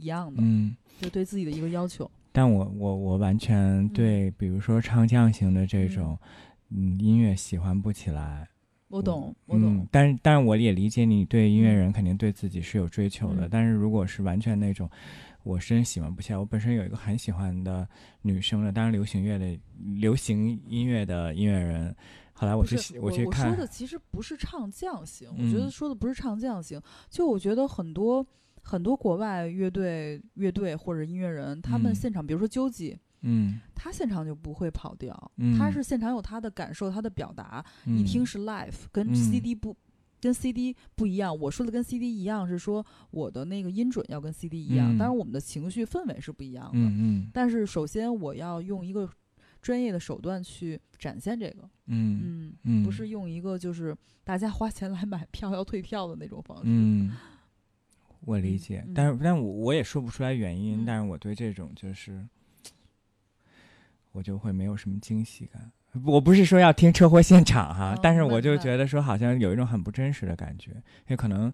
[0.06, 0.74] 样的，嗯。
[1.00, 2.10] 就对自己的一个要求。
[2.32, 6.18] 但我我我完全对，比如说唱将型的这种，
[6.70, 8.48] 嗯，音乐喜欢不起来。
[8.88, 9.78] 我懂，我懂。
[9.78, 14.88] 嗯，但是但是我也理解你对音乐人肯定对自己是有追求的，嗯但是如果是完全那种，
[15.44, 16.38] 我真喜欢不起来。
[16.38, 17.88] 我本身有一个很喜欢的
[18.22, 19.56] 女生的，当然流行乐的
[20.00, 21.94] 流行音乐的音乐人，
[22.32, 28.26] 后来我不是去喜我我去看说的其实不是唱将型，我嗯觉得说的不是唱将型，就我觉得很多
[28.62, 31.94] 很多国外乐队乐队或者音乐人，他们嗯。
[31.94, 33.60] 现场，比如说究极，嗯。
[33.74, 35.58] 他现场就不会跑调，嗯。
[35.58, 39.14] 他是现场有他的感受，他的表达，嗯一听是 live，跟嗯。
[39.14, 39.76] CD 不。
[40.24, 46.70] 跟 CD 不一样，我说的跟 CD 一样是说我的那个音准要跟 CD 一样，嗯当然我们的情绪氛围是不一样的。
[46.78, 49.06] 嗯嗯但是首先我要用一个
[49.60, 53.94] 专业的手段去展现这个，嗯嗯，嗯，不是用一个就是
[54.24, 56.62] 大家花钱来买票要退票的那种方式。
[56.64, 57.12] 嗯，
[58.20, 62.26] 我理嗯解，嗯但是但我我也说不出来原因，嗯但是我对这种就是，
[64.12, 65.70] 我就会没有什么惊喜感。
[66.04, 70.72] 我不是说要听车祸现场哈，哦但是我就觉得说好像有一种很不真实的感觉，
[71.08, 71.52] 也可能，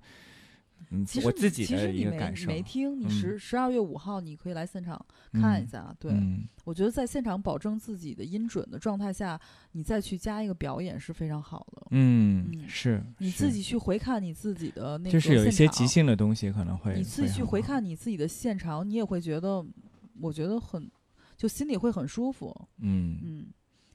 [0.90, 2.46] 嗯其，实我你自己的一个感受。
[2.46, 4.98] 没听，你嗯十十二月五号你可以来现场
[5.32, 5.94] 看一嗯下。
[5.98, 9.38] 对，嗯我觉得在现场保证自己的音准的状态下，
[9.72, 11.86] 你再去加一个表演是非常好的。
[11.90, 19.64] 嗯，嗯是你自己去回看你自己的那个就是有一些即兴的东西可能会，你自己去回看你自己的现场，你也会觉得，
[20.20, 20.90] 我觉得很，
[21.36, 22.54] 就心里会很舒服。
[22.78, 23.46] 嗯嗯，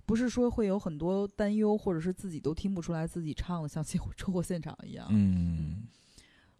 [0.05, 5.07] 不是说会有很多担忧，或者是自己都听不出来自己唱的像车祸 车祸现场一样。
[5.09, 5.87] 嗯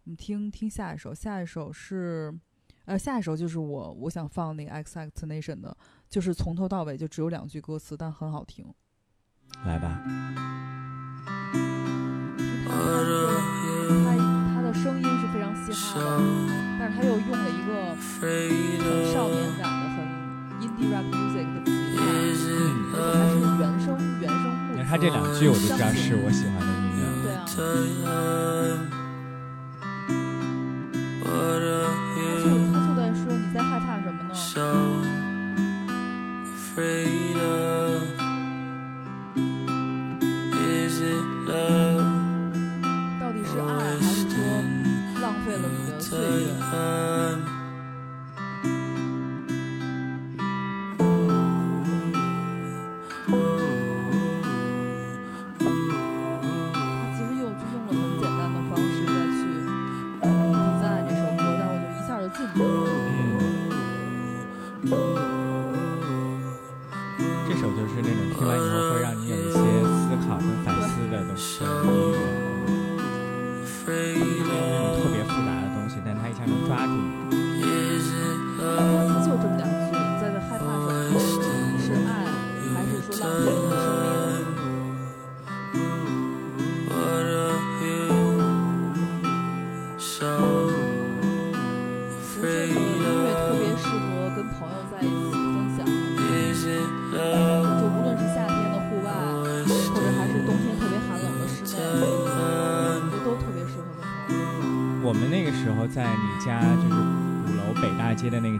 [0.04, 2.32] 我们听听下一首，下一首是，
[2.84, 5.76] 呃，下一首就是我我想放那个 X X Nation 的，
[6.08, 8.64] 就是从头到尾就只有两句歌词，但很好听。
[9.64, 10.00] 来吧，
[12.68, 12.72] 他
[14.54, 16.22] 他的声音是非常嘻哈的，
[16.78, 19.98] 但是他又用了一个很少年感的、很
[20.60, 21.75] indie rock music 的
[24.88, 28.85] 他这两句我就知道是我喜欢的音乐。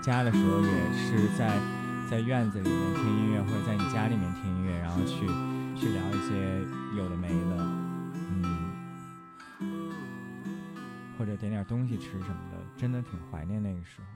[0.07, 1.59] 家的时候，也是在
[2.09, 5.27] 在院子里面听音乐，或者在你家里面听音乐，然后去
[5.75, 6.63] 去聊一些
[6.97, 7.57] 有的没的，
[8.31, 8.71] 嗯，
[11.19, 14.07] 或者点点东西吃什么的，真的挺怀念那个时候。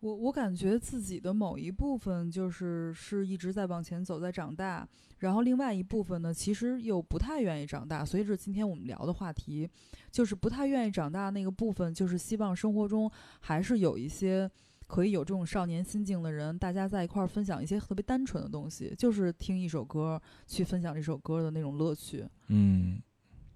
[0.00, 4.88] 我我感觉自己的某一部分就是是一直在往前走，在长大，
[5.18, 9.68] 然后另外一部分呢，其实又不太愿意长大，所以这是今天我们聊的话题，
[10.10, 14.50] 就是不太愿意长大那个部分，就是希望生活中还是有一些
[14.86, 22.26] 可以有这种少年心境的人，大家在一块儿分享一些特别单纯的东西，就是听一首歌去分享这首歌的那种乐趣。
[22.48, 23.00] 嗯。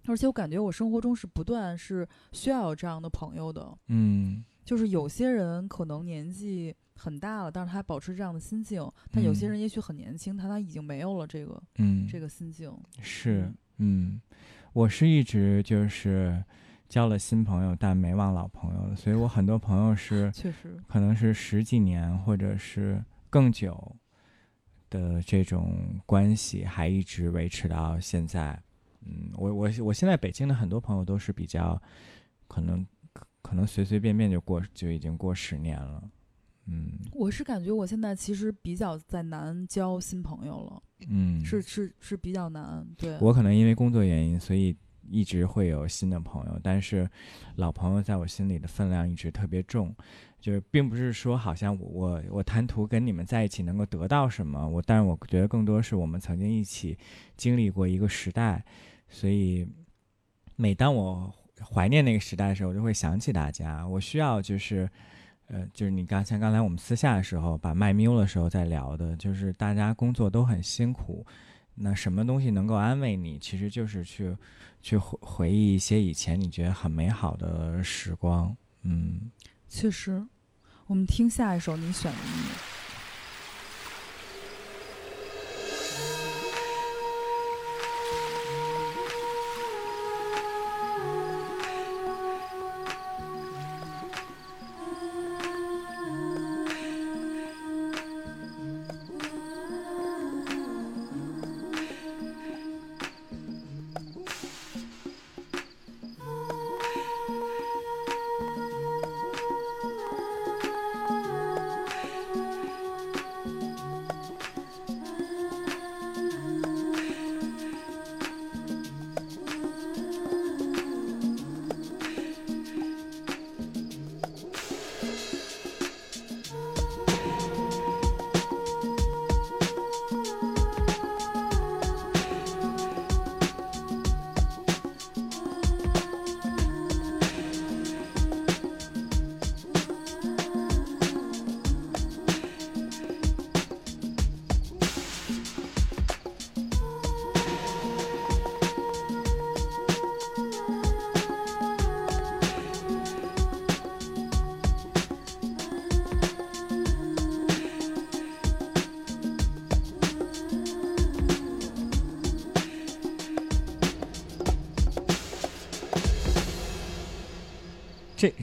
[0.06, 12.72] 而且我感觉我生活中是不断是需要有这样的朋友的，嗯就是有些人可能年纪很大了，但是他还保持这样的心境，但有些嗯人也许很年轻，他他已经没有了这个嗯，这个心境。
[13.00, 14.20] 是，嗯，
[14.72, 16.42] 我是一直就是
[16.88, 23.96] 交了新朋友，但没忘老朋友的，所以我很多朋友是 确实，可能是十几年或者是更久
[24.88, 28.58] 的这种关系，还一直维持到现在。
[29.06, 31.80] 嗯，我我我现在北京的很多朋友都是比较
[32.46, 32.86] 可能
[33.44, 36.02] 可能随随便便就过就已经过十年了。
[36.66, 42.86] 嗯我是感觉我现在其实比较在难交新朋友了，嗯，是是是比较难。
[42.96, 44.74] 对，我可能因为工作原因，所以
[45.10, 47.06] 一直会有新的朋友，但是
[47.56, 49.94] 老朋友在我心里的分量一直特别重。
[50.40, 56.96] 就是并不是说好像我我我贪图跟你们在一起能够得到什么，我但是我觉得更多是我们曾经一起
[57.34, 58.62] 经历过一个时代，
[59.08, 59.66] 所以
[60.56, 63.86] 每当我怀念那个时代的时候，我就会想起大家。
[63.86, 64.88] 我需要就是。
[65.48, 71.24] 呃，就是你刚才刚才我们私下的时候，把麦喵的时候在聊的，就是大家工作都很辛苦，
[71.74, 73.38] 那什么东西能够安慰你？
[73.38, 74.34] 其实就是去
[74.80, 78.56] 去回回忆一些以前你觉得很美好的时光。
[78.84, 79.30] 嗯，
[79.68, 80.26] 确实。
[80.86, 82.18] 我们听下一首你选的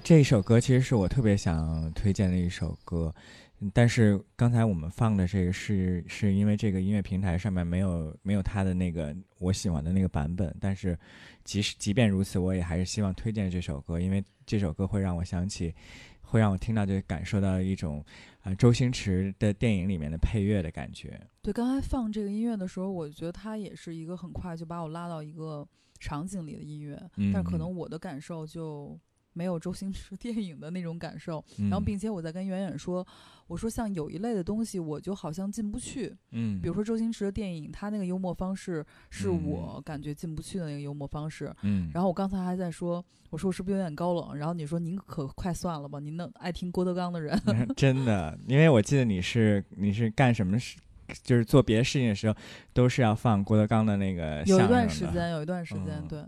[0.03, 3.13] 这首歌其实是我特别想推荐的一首歌，
[3.59, 10.97] 嗯但是刚才我们放的这个是是因为这个音乐平台上面没有没有它的那个我喜欢的那个版本，但是
[11.43, 15.73] 即使即便如此，我也还是希望推荐这首歌，因为这首歌会让我想起，
[16.21, 18.03] 会让我听到就感受到一种
[18.39, 21.21] 啊、呃周星驰的电影里面的配乐的感觉。
[21.43, 25.65] 对，刚才放这个音乐的时候，我觉得它也是一个很快就把我拉到一个
[25.99, 28.99] 场景里的音乐，嗯但可能我的感受就
[29.33, 31.43] 没有周星驰 电影的那种感受。
[31.59, 33.05] 嗯、然后，并且我在跟远远说，
[33.47, 36.15] 我说像有一类的东西，我就好像进不去。
[36.31, 41.53] 嗯，比如说周星驰的电影，他那个幽默方式是嗯我感觉进不去的那个幽默方式。
[41.63, 44.35] 嗯，然后我刚才还在说，我说我是不是有点高冷？
[44.37, 47.39] 然后你说您可快算了吧，您那爱听郭德纲的人。
[47.75, 50.77] 真的，因为我记得你是你是干什么事，
[51.23, 52.35] 就是做别的事情的时候，
[52.73, 54.67] 都是要放郭德纲的那个有一。
[54.67, 56.25] 段时间，有一段时间，嗯对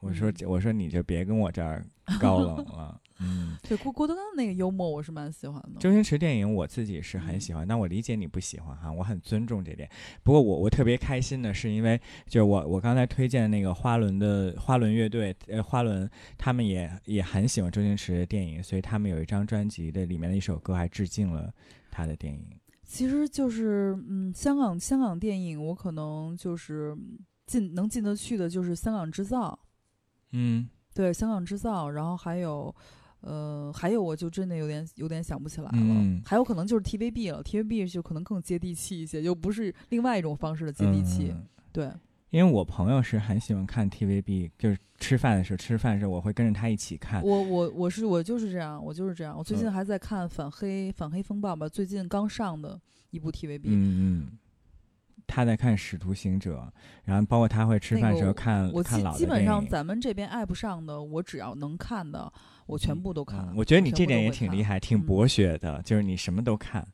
[0.00, 1.84] 我说嗯我说你就别跟我这儿
[2.20, 3.00] 高冷了。
[3.20, 5.80] 嗯，对，郭郭德纲那个幽默我是蛮喜欢的。
[5.80, 9.90] 周星驰电影我自己是很喜欢，但我理解你不喜欢哈，我很尊重这点。
[10.22, 21.52] 不过我我特别开心的是，因为就是我我刚才推荐的那个花轮的花轮乐队，呃，花轮他们也也很喜欢周星驰的电影，所以他们有一张专辑的里面的一首歌还致敬了
[21.90, 22.46] 他的电影。
[22.84, 26.96] 其实就是，嗯，香港香港电影，我可能就是
[27.46, 29.58] 进能进得去的，就是香港制造，
[30.32, 30.68] 嗯。
[30.94, 32.74] 对，香港制造，然后还有，
[33.20, 36.20] 呃，还有我就真的有点有点想不起来了，嗯。
[36.24, 41.46] 还有可能就是 TVB 了，TVB 就可能更接地气一些，就不是另外一种方式的接地气，嗯。
[41.72, 41.92] 对，
[42.30, 47.22] 因为我朋友是很喜欢看 TVB，就是吃饭的时候，吃饭的时候我会跟着他一起看。
[47.22, 49.72] 我我我是我就是这样，我就是这样，我最近嗯。
[49.72, 54.38] 还在看反黑反黑风暴吧，最近刚上的一部 TVB，、嗯嗯，
[55.28, 56.72] 他在看《使徒行者》，
[57.04, 62.32] 然后包括他会吃饭的时候个看我老的基本上咱们这边爱不上的，我只要能看的，
[62.66, 63.40] 我全部都看。
[63.50, 66.84] 嗯我觉得你这点也挺厉害，挺嗯博学的，就是你什么都看。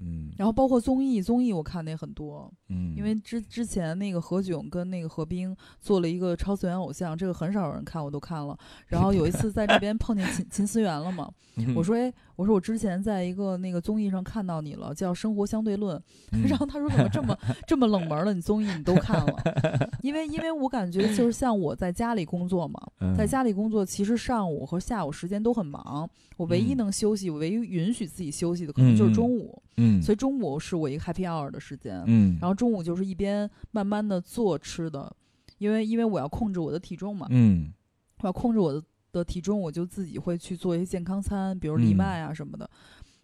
[0.00, 8.56] 嗯然后包括综艺，综艺我看的也很多，嗯，因为之之前那个何炅跟那个何冰做了一个超次元偶像，这个很少有人看，我都看了。
[8.86, 15.98] 然后有一次在这边碰见秦 秦思源了嘛，嗯我说哎，我说我之前在一个那个综艺上看到你了，叫《生活相对论》，
[16.30, 19.90] 嗯然后他说怎么这么 这么冷门了，你综艺你都看了？
[20.02, 22.80] 因为因为我感觉就是像我在家里工作嘛，
[23.16, 32.00] 在嗯家里工作，其实上午和下午时间都很忙，我唯一嗯能休息，我唯一允许自己休息的可能就是中午，嗯，所以中午是我一个 happy hour 的时间。
[32.06, 35.12] 嗯，然后中午就是一边慢慢的做吃的，
[35.58, 37.72] 因为因为我要控制我的体重嘛，嗯
[38.20, 38.80] 我要控制我的
[39.12, 42.70] 的体重，我就自己会去做一些健康餐，比如藜嗯麦啊什么的，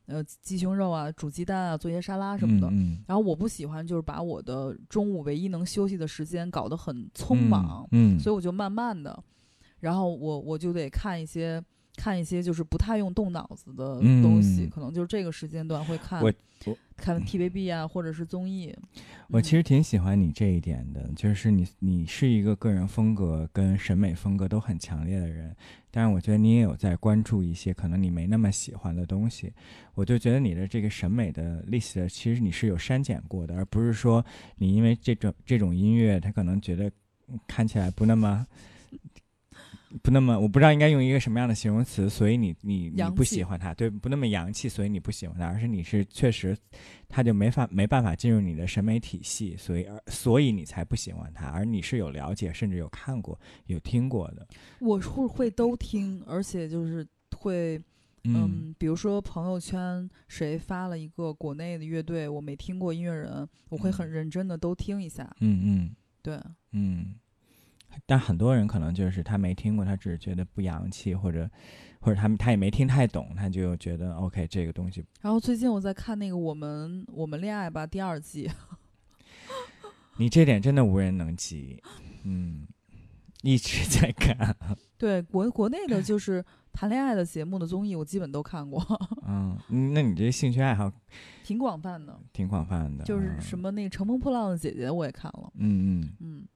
[0.06, 2.68] 呃，鸡胸肉啊，煮鸡蛋啊，做一些沙拉什么的。
[2.70, 9.22] 嗯然后我不喜欢就是把我的中午唯一能休息的时间搞得很匆忙，嗯，所以我就慢慢的，
[9.80, 11.62] 然后我我就得看一些
[11.96, 16.32] 看一些就是不太用动脑子的东西，嗯可能就是这个时间段会看我
[16.66, 18.74] 我看 TVB 啊，或者是综艺。
[19.28, 25.54] 我其嗯实挺喜欢你这一点的，就是你你是一个个人风格跟审美风格都很强烈的人，
[25.90, 29.52] 但是我觉得你也有在关注一些可能你没那么喜欢的东西，
[29.94, 34.24] 我就觉得你的这个审美的 list 其实你是有删减过的，而不是说
[34.56, 36.90] 你因为这种这种音乐，他可能觉得
[37.28, 38.46] 嗯看起来不那么。
[40.02, 46.56] 不那么，我不知道应该用一个什么样的形容词，所以你你你不喜欢它，对，不那么洋气，所以你不喜欢它，而是你是确实
[47.08, 54.46] 他就没法没办法进入你的审美体系，所以而所以你才不喜欢他，而你是有了解，甚至有看过、有听过的。
[54.80, 57.80] 我会会都听，而且就是会，
[58.24, 65.30] 嗯，比如说朋友圈谁发了一个国内的乐队，我没听过音乐人，我会很嗯认真的都听一下。
[65.40, 66.40] 嗯嗯对，
[66.72, 67.14] 嗯。
[68.06, 71.48] 但很多人可能就是他没听过，他只是觉得不洋气，或者
[72.00, 75.04] 或者他们他也没听太懂，他就觉得 OK 这个东西。
[75.20, 78.50] 然后最近我在看那个《我们我们恋爱吧》第二季，
[80.18, 81.82] 你这点真的无人能及，
[82.24, 82.66] 嗯，
[83.42, 84.54] 一直在看，
[84.98, 88.84] 对国国内的就是谈恋爱的节目的综艺，我基本都看过，
[89.26, 89.58] 嗯，
[89.94, 90.92] 那你这兴趣爱好
[91.42, 92.20] 挺广泛的。
[92.32, 96.12] 挺广泛的，就是什么，那个《乘风破浪的姐姐》我也看了，嗯嗯。
[96.20, 96.46] 嗯。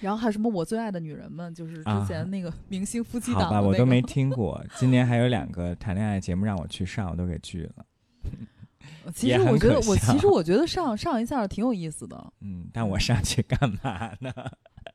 [0.00, 4.64] 然后还有什么我最爱的女人们，就是之啊前那个明星夫妻档的那个我都没 听过。
[4.76, 7.86] 今年还有两个谈恋爱节目让我去上，我都给拒了。
[9.04, 14.32] 呃 其实我觉得，我其实我觉得上上一下挺有意思的，嗯，但我上去干嘛呢？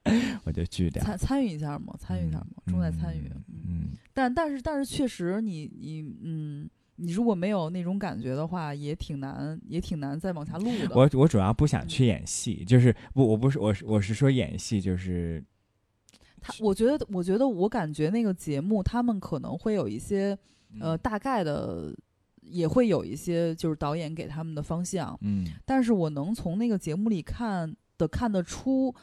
[0.44, 1.04] 我就拒掉。
[1.04, 3.28] 参参与一下嘛，参与一下嘛，重在参与。
[3.34, 10.96] 嗯嗯，嗯，但但是但是确实你你嗯，你如果没有那种感觉的话，也挺难也挺难再往下录的。
[10.96, 15.44] 我我主要不想去演戏，就是不，我不是我是我是说演戏，就是
[16.40, 20.38] 他我觉得我觉得我感觉那个节目他们可能会有一些
[20.72, 21.94] 嗯呃大概的。
[22.46, 28.94] 也会有一些就是导演给他们的方向，嗯但是我能从那个节目里看的看得出，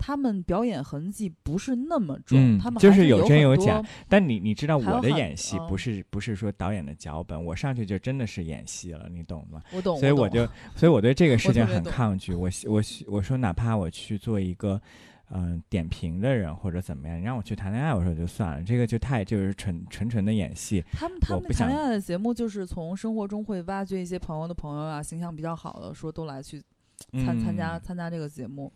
[0.00, 9.62] 他们表演痕迹不是那么重，嗯他们就是有真有假但你你知道我的演戏不嗯是不是说导演的脚本，我上去就真的是演戏了，你懂吗？
[9.72, 12.34] 我懂，所以我就，所以我对这个事情很抗拒。
[12.34, 14.80] 我我我说，哪怕我去做一个，
[15.32, 20.82] 嗯、点评的人或者怎么样，你让我去谈恋爱，我说就算了，这个就太就是纯纯纯的演戏。
[20.92, 26.62] 他们他们谈恋爱的节目就是从生活中会挖掘一些朋友的朋友啊，形象比较好的，说都来去
[27.12, 28.72] 参、参加嗯参加这个节目。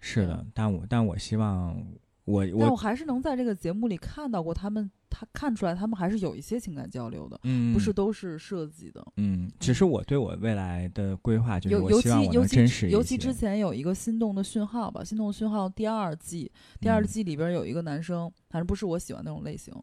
[0.00, 1.76] 是的，但我但我希望
[2.24, 9.04] 我但我我还是能在这个节目里看到过他们，他看出来他们还是有一些情感交流的，嗯不是都是设计的。
[9.16, 13.32] 嗯，只是我对我未来的规划就是我希望我能真实一尤其之。
[13.32, 19.74] 前有一个《心动的讯号》吧，《心动的讯号》第二季，第二嗯季里边有一个男生，反正不是我喜欢那种类型，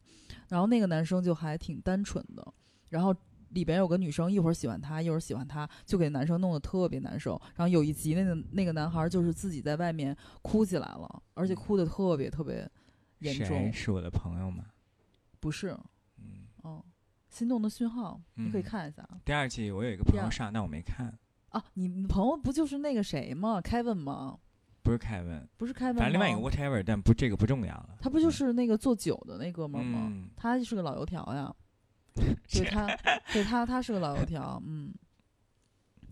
[0.50, 2.54] 然后那个男生就还挺单纯的，
[2.90, 3.16] 然后
[3.50, 7.42] 里边有个女生一会儿喜欢他，一会儿喜欢他，就给男生弄得特别难受。
[7.56, 12.70] 然后有一集那个那个男孩就是自己在外面哭起来了，而且哭的特别特别
[13.20, 14.66] 严谁重，是我的朋友吗？
[15.40, 15.78] 不是，
[16.18, 16.84] 嗯，哦，
[17.30, 21.18] 心动的讯号，你可以嗯看一下啊第二季我有一个朋友上，但我没看，
[21.50, 21.64] 啊。
[21.76, 24.38] 你你朋友不就是那个谁吗？Kevin 吗？
[24.84, 25.96] 不是凯文，不是 Kevin？
[25.96, 27.98] 反正另外一个 whatever，但不这个不重要了。
[28.00, 30.08] 他不就是那个做酒的那哥们儿吗？
[30.10, 31.54] 嗯他是个老油条呀，
[32.52, 32.88] 对他，
[33.32, 34.94] 对他，他是个老油条，嗯。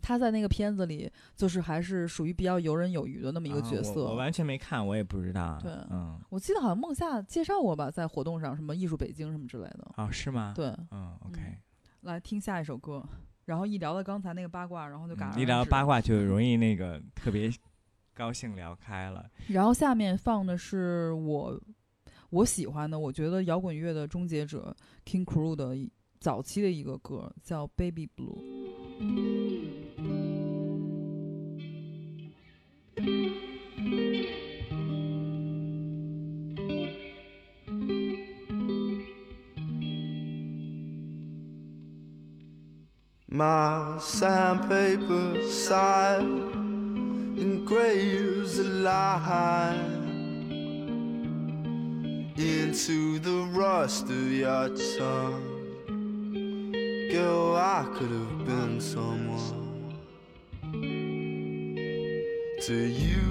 [0.08, 4.04] 他在那个片子里，就是还是属于比较游刃有余的那么一个角色。
[4.04, 5.60] 我完全没看，我也不知道。
[5.60, 9.92] 对嗯，我记得好像梦夏介绍过吧，在活动上，什么艺术北京什么之类的。
[9.98, 11.42] 哦，是吗？，对，嗯，OK，
[12.02, 13.04] 来听下一首歌。
[13.46, 17.52] 然后一聊到刚才那个八卦，然后就戛然嗯一聊八卦就容易那个特别
[18.14, 19.28] 高兴聊开了。
[19.48, 21.60] 然后下面放的是我
[22.30, 28.37] 我喜欢的，我觉得摇滚乐的终结者 King Crew 的一早期的一个歌，叫《Baby Blue》。
[43.33, 46.21] My sandpaper side
[47.39, 50.01] engraves a line
[52.37, 54.69] into the rust of your
[54.99, 55.54] tongue.
[57.18, 59.94] I could have been someone
[62.62, 63.22] to you.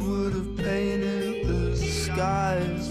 [0.00, 2.81] Would have painted the skies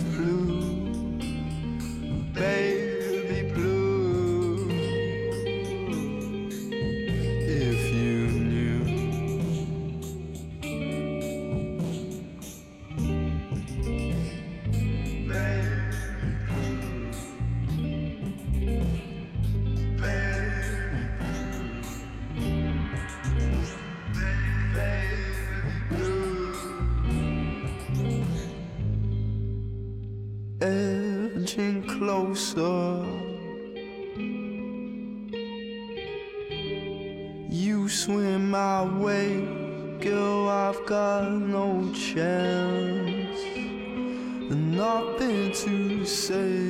[45.65, 46.65] to say,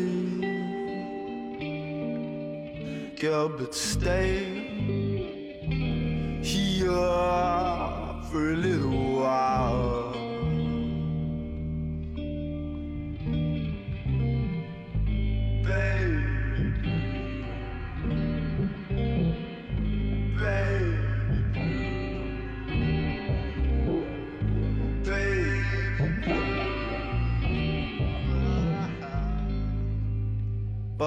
[3.21, 3.47] girl.
[3.47, 4.43] But stay
[6.43, 6.91] here
[8.29, 8.80] for a little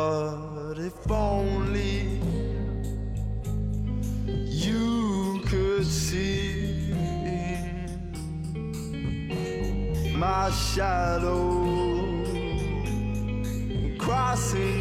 [0.04, 2.20] But if only
[4.26, 6.92] you could see
[10.14, 11.40] my shadow
[13.98, 14.73] crossing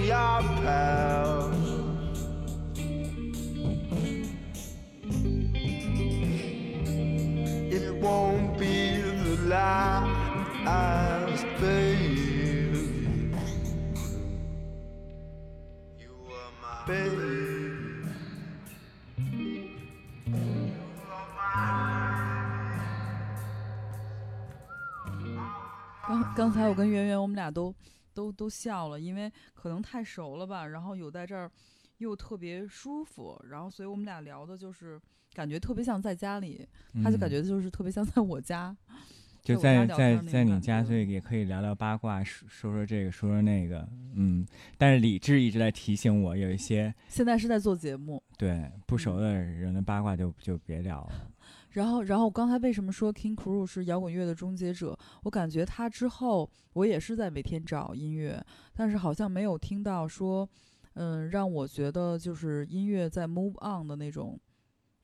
[26.36, 27.74] 刚刚才我跟圆圆，我们俩都
[28.14, 31.50] 都都笑了，因为可能太熟了吧，然后有在这儿
[32.00, 35.00] 又特别舒服，然后所以我们俩聊的就是
[35.34, 36.68] 感觉特别像在家里，
[37.04, 38.76] 他就感嗯觉就是特别像在我家，
[39.44, 44.46] 就在在在你家，所以也可以聊聊八卦，说说说这个，说说那个，嗯。
[44.78, 48.22] 但是理智一直在提醒我，有一些现在是在做节目。
[48.38, 51.32] 对不熟嗯的人的八卦就就别聊了。
[51.74, 54.98] 然后，然后我刚才为什么说 King Crew 是摇滚乐的终结者？
[55.24, 58.44] 我感觉他之后，我也是在每天找音乐，
[58.74, 60.48] 但是好像没有听到说，
[60.94, 64.40] 嗯，让我觉得就是音乐在 move on 的那种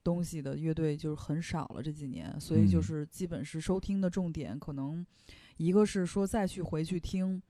[0.03, 5.05] 东西的乐队就是很少了这几年，所以就嗯是基本是收听的重点可能
[5.57, 7.41] 一个是说再去回去听，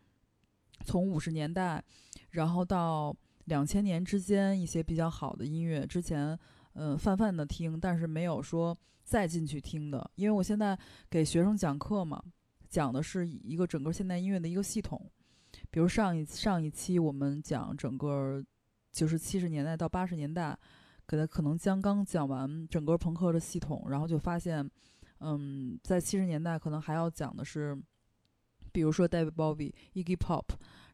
[0.86, 1.84] 从五十年代，
[2.32, 3.14] 然后到
[3.46, 6.40] 两千年之间一些比较好的音乐，之前
[6.74, 8.78] 嗯泛泛的听，但是没有说
[9.10, 10.78] 再进去听的，因为我现在
[11.10, 12.24] 给学生讲课嘛，
[12.70, 15.04] 讲的是一个整个现代音乐的一个系统，
[15.72, 18.40] 比如上一上一期我们讲整个
[18.92, 20.56] 就是七十年代到八十年代，
[21.08, 24.70] 可能可能将刚讲完整个朋克的系统，然后就发现，
[25.22, 27.76] 嗯，在七十年代可能还要讲的是，
[28.72, 30.46] 比如说 David Bowie、Iggy Pop，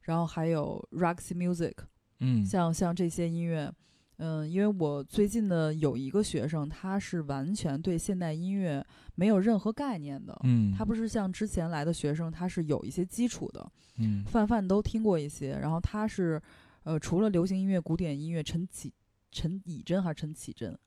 [0.03, 1.74] 然后还有 Roxy Music，
[2.20, 3.70] 嗯，像像这些音乐，
[4.18, 8.86] 嗯，因为我最近的有一个学生，他是完全对现代音乐
[9.16, 16.41] 没有任何概念的，嗯，他不是像之前来的学生，他是有一些基础的，嗯泛泛都听过一些，然后他是，
[16.84, 18.93] 呃，除了流行音乐、古典音乐，陈绮
[19.32, 20.78] 陈以真还是陈绮贞？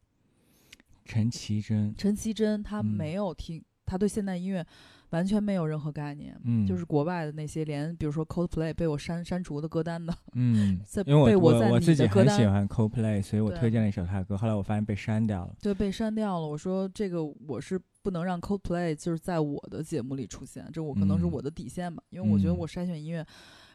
[1.04, 4.66] 陈绮贞，陈绮贞她嗯没有听，他对现代音乐
[5.10, 6.38] 完全没有任何概念。
[6.44, 15.54] 嗯，就是国外的那些，连比如说 Coldplay 被我删删除的歌单的，嗯 在，因为被我我在你我自己的歌单很喜欢 Coldplay，所以我推荐了一首他的歌，后来我发现被删掉了。
[15.60, 16.46] 对被删掉了。
[16.46, 23.26] 我说这个我是不能让 Coldplay 就是在我的节目里出现，这我可能是嗯我的底线吧，因为我觉得嗯我筛选音乐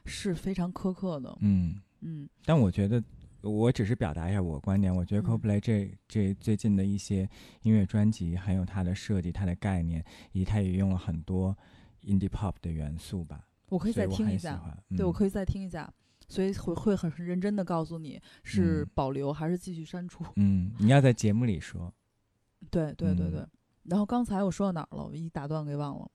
[0.06, 1.36] 是非常苛刻的。
[1.42, 3.04] 嗯，嗯但我觉得
[3.44, 7.30] 我只是表达一下我观点，我觉得嗯 Coldplay 这、这最近的一些
[7.62, 11.56] 音乐专辑，还有它的设计、它的概念，以及它也用了很多
[12.04, 13.48] indie pop 的元素吧。
[13.70, 14.62] 我可以再听一下。
[14.96, 15.12] 对我。
[15.12, 15.94] 可以再听一下，
[16.28, 20.24] 所以会会很认真的告诉你是嗯保留还是继续删除。
[20.36, 21.94] 嗯，你要在节目里说。
[22.72, 23.48] 对对对嗯对。
[23.84, 25.06] 然后刚才我说到哪儿了？
[25.08, 26.10] 我一打断给忘了。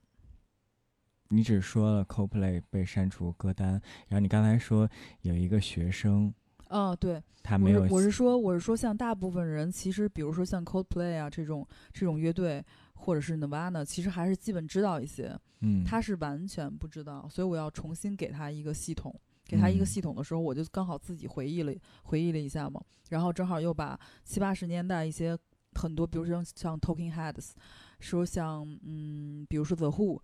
[1.31, 3.73] 你只说了 Coldplay 被删除歌单，
[4.09, 4.89] 然后你刚才说
[5.21, 6.33] 有一个学生
[6.69, 12.65] 啊，对，他没有我是我是说我是说，像大部分人其实，比如说像 Coldplay 啊这种这种乐队，
[12.95, 15.39] 或者是 Nirvana，其实还是基本知道一些。
[15.61, 19.15] 嗯，他是完全不知道，所以我要重新给他一个系统。
[19.45, 19.87] 给他一个嗯。
[19.87, 25.37] 系统的时候，我就刚好自己回忆了回忆了一下嘛，然后正好又把七八十年代一些
[25.73, 27.53] 很多，比如说像 Talking Heads，
[27.99, 30.21] 说像嗯，比如说 The Who，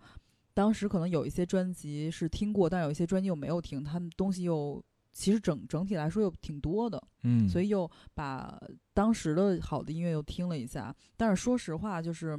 [0.52, 4.84] 当时可能有一些专辑是听过，但有一些专辑又没有听，他们东西又
[5.14, 8.60] 其实整整体来说又挺多的，嗯，所以又把
[8.92, 10.94] 当时的好的音乐又听了一下。
[11.16, 12.38] 但是说实话，就是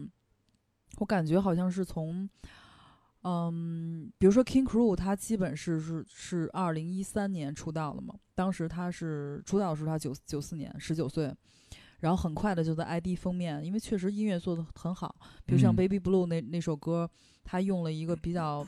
[0.98, 2.30] 我感觉好像是从，
[3.24, 11.34] 嗯，比如说 King Crew，他基本是是是二零一三年出道的嘛，当时他是出道的时候他九九四年十九岁。
[12.02, 15.16] 然后很快的就在 ID 封面，因为确实音乐做的很好，
[15.46, 17.10] 比如像嗯 Baby Blue 那那首歌，
[17.44, 18.68] 他用了一个比较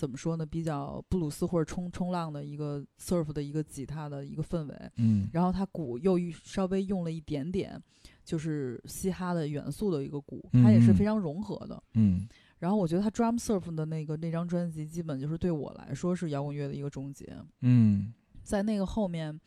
[0.00, 7.78] 怎么说呢，比较布鲁斯或者冲冲浪的一个 surf 的一个吉他的一个氛围，嗯然后它鼓又稍微用了一点点，
[8.24, 11.82] 就是嘻哈的元素的一个鼓，它也是非常融合的。
[11.92, 12.26] 嗯
[12.60, 17.36] 然后我觉得他 Drum Surf 的那个那张专辑，基本就是对我来说是摇滚乐的一个终结。
[17.60, 19.38] 嗯在那个后面，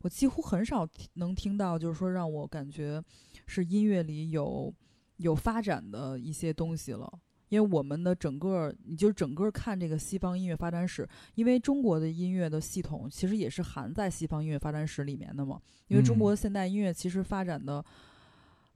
[0.00, 3.02] 我几乎很少能听到，就是说让我感觉
[3.46, 4.70] 是音乐里有
[5.16, 7.10] 有发展的一些东西了。
[7.52, 15.60] 因为我们的整个，你就整个看这个西方音乐发展史，因为中国的音乐的系统其实也是含在西方音乐发展史里面的嘛。
[15.88, 17.84] 因为中嗯国现代音乐其实发展的，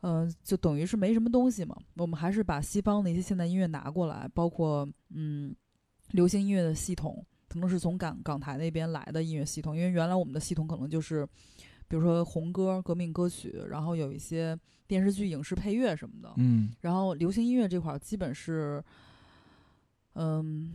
[0.03, 1.75] 呃，就等于是没什么东西嘛。
[1.95, 5.57] 我们还是把西方的一些现代音乐拿过来，包括嗯，
[6.11, 9.75] 流行音乐的系统，可能是从港港台那边来的音乐系统。
[9.75, 11.27] 因为原来我们的系统可能就是，
[11.89, 16.33] 比如说红歌、革命歌曲，然后有一些电视剧、影视配乐什么的。
[16.37, 18.83] 嗯然后流行音乐这块儿基本是，
[20.15, 20.73] 嗯，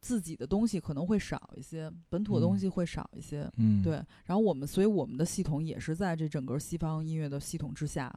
[0.00, 3.50] 自己的东西可能会少一些，本土的东嗯西会少一些。
[3.56, 3.94] 嗯，对，
[4.24, 8.12] 然后我们，所以我们的系统也是在这整个西方音乐的系统之下。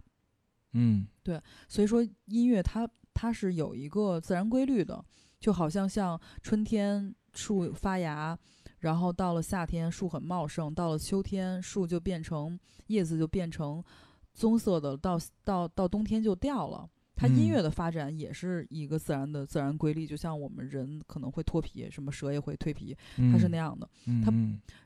[0.78, 5.04] 嗯对所以说，音乐它它是有一个自然规律的，
[5.40, 8.38] 就好像像春天树发芽，
[8.86, 12.58] 然后到了夏天树很茂盛，到了秋天树就变成
[12.88, 13.84] 叶子就变成
[14.32, 16.88] 棕色的，到到到冬天就掉了。
[17.16, 22.96] 它音嗯乐的发展也是一个自然的自然规律，就像我们人可能会脱皮，什么蛇也会蜕皮，
[23.32, 23.90] 它是那样的。
[24.24, 24.32] 它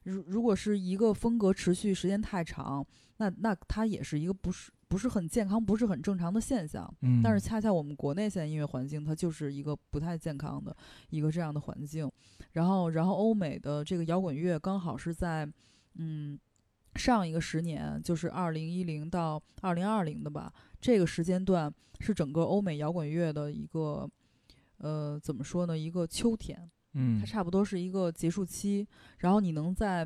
[0.04, 2.86] 如如果是一个风格持续时间太长，
[3.18, 6.93] 那那它也是一个不是不是很健康、不是很正常的现象。
[7.01, 10.75] 嗯，但是恰恰我们国内现在音乐环境，它就是一个不太健康的
[11.11, 12.11] 一个这样的环境。
[12.53, 15.47] 然后，然后欧美的这个摇滚乐刚好是在
[15.93, 16.37] 嗯
[16.95, 24.09] 上一个十年，就是二零一零到二零二零的吧，这个时间段是整个欧美摇滚乐的一个
[24.79, 25.77] 呃怎么说呢？
[25.77, 26.69] 一个秋天。
[26.93, 28.87] 嗯它差不多是一个结束期，
[29.19, 30.03] 然后你能在，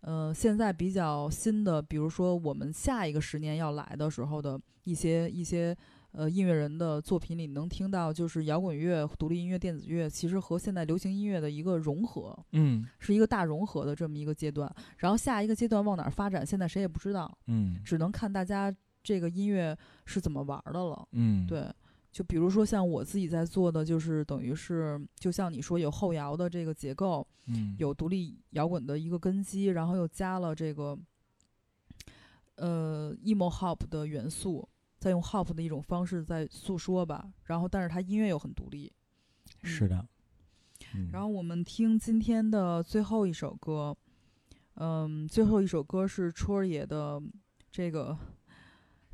[0.00, 5.76] 呃，现在比较新的，比如说我们下一个十年要来的时候的一些一些
[6.12, 14.72] 呃音乐人的作品里，能听到就是摇滚乐、独立音乐、电子乐，其实和现在流行音乐的一个融合，嗯是一个大融合的这么一个阶段。
[14.98, 18.72] 然后下一个阶段往哪儿发展，现在谁也不知道，嗯只能看大家
[19.02, 21.06] 这个音乐是怎么玩儿的了。
[21.12, 21.66] 嗯，对，
[22.16, 30.98] 就比如说像我自己在做的，就是等于是，就像你说有后摇的这个结构，嗯有独立摇滚的一个根基，然后又加了这个
[32.54, 34.66] 呃 emo hop 的元素，
[34.98, 37.30] 再用 hop 的一种方式在诉说吧。
[37.44, 38.90] 然后，但是它音乐又很独立。
[39.62, 40.08] 是的。
[40.94, 43.94] 嗯然后我们听今天的最后一首歌，
[44.76, 47.22] 嗯，最后一首歌是戳儿爷的
[47.70, 48.12] 这个《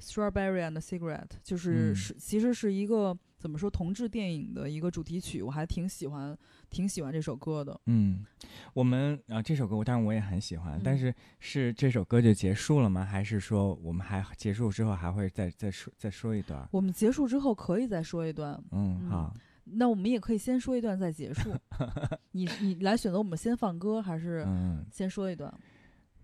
[0.03, 6.37] Strawberry and Cigarette》，就是嗯是其实是一个怎么说同志电影的一个主题曲，我还挺喜欢
[6.71, 7.81] 挺喜欢这首歌的。
[7.87, 8.27] 嗯，
[8.75, 13.05] 我们啊这首歌我当然我也很喜欢，但嗯是是这首歌就结束了吗？
[13.05, 16.69] 还是说我们还结束之后还会再再说再说一段？
[16.73, 19.35] 我们结束之后可以再说一段，嗯，嗯好，
[19.65, 21.53] 那我们也可以先说一段再结束。
[22.33, 25.53] 你你来选择我们先放歌还是嗯，先说一段？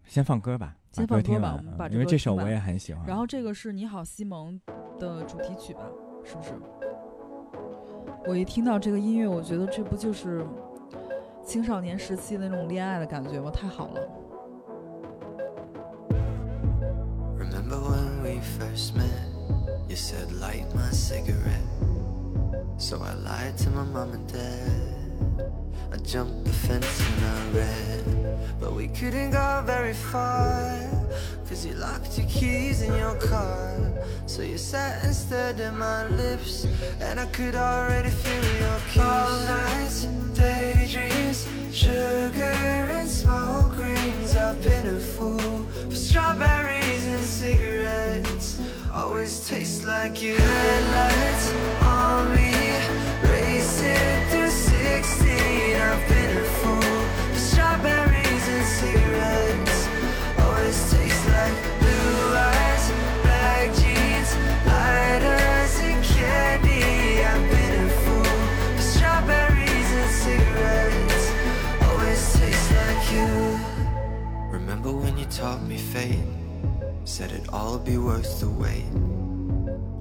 [0.09, 3.07] 先放歌吧，先把歌听放歌吧把这因为这首我也很喜欢。
[3.07, 4.59] 然后这个是《你好，西蒙》
[4.99, 5.83] 的主题曲吧？
[6.25, 6.55] 是不是？
[8.27, 10.45] 我一听到这个音乐，我觉得这不就是
[11.45, 13.51] 青少年时期的那种恋爱的感觉吗？
[13.51, 14.01] 太好了。
[18.59, 19.07] first met,
[19.89, 21.63] you said light my cigarette.
[22.77, 24.98] So I lied to my mom and dad.
[25.93, 28.39] I jumped the fence and I ran.
[28.61, 30.79] But we couldn't go very far.
[31.49, 33.75] Cause you locked your keys in your car.
[34.27, 36.67] So you sat and stared at my lips.
[37.01, 39.03] And I could already feel your kiss.
[39.03, 44.37] All nights, daydreams, sugar and smoke rings.
[44.37, 48.61] I've been a fool for strawberries and cigarettes.
[48.93, 50.37] Always taste like you.
[50.37, 52.58] Headlights on me,
[75.39, 76.19] taught me fate?
[77.05, 78.91] Said it'd all be worth the wait.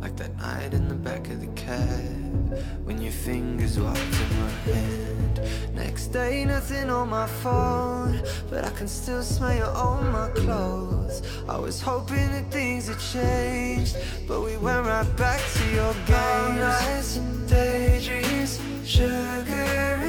[0.02, 4.50] Like that night in the back of the cab when your fingers walked in my
[4.74, 5.42] hand.
[5.76, 8.20] Next day, nothing on my phone,
[8.50, 11.22] but I can still smell you on my clothes.
[11.48, 13.96] I was hoping that things had changed,
[14.28, 16.60] but we went right back to your games.
[16.60, 19.54] nights and daydreams, sugar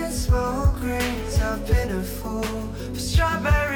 [0.03, 1.39] and smoke rings.
[1.43, 2.63] I've been a fool
[2.95, 3.68] for strawberries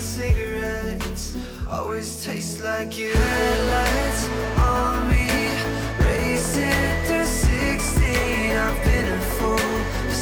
[0.00, 1.36] cigarettes.
[1.70, 3.12] Always taste like you.
[3.12, 4.28] Headlights
[4.58, 5.28] on me,
[6.04, 8.56] racing through 16.
[8.56, 10.14] I've been a fool for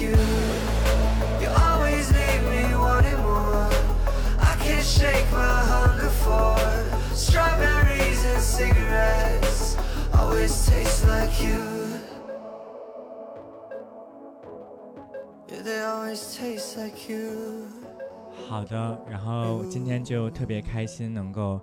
[0.00, 0.14] you.
[1.40, 3.68] You always leave me wanting more.
[4.38, 6.56] I can't shake my hunger for
[7.14, 9.76] strawberries and cigarettes.
[10.14, 11.60] Always taste like you.
[15.48, 17.66] Yeah, they always taste like you.
[18.48, 21.60] 好的，然后今天就特别开心，能够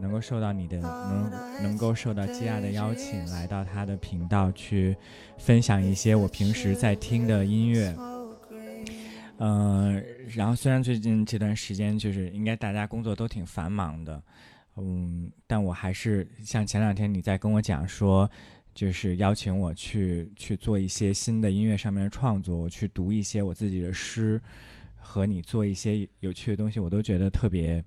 [0.00, 1.30] 能够受到你的能
[1.62, 4.96] 能够受到基亚的邀请，来到他的频道去
[5.38, 7.94] 分享一些我平时在听的音乐。
[9.38, 10.04] 嗯、
[10.36, 14.22] 然后虽然最近这段时间就是应该大家工作都挺繁忙的，
[14.76, 18.30] 嗯，但我还是像前两天你在跟我讲说，
[18.72, 24.40] 就是邀请我去去做一些新的音乐上面的创作，我去读一些我自己的诗，
[24.96, 27.84] 和你做一些有趣的东西，我都觉得特别，呃，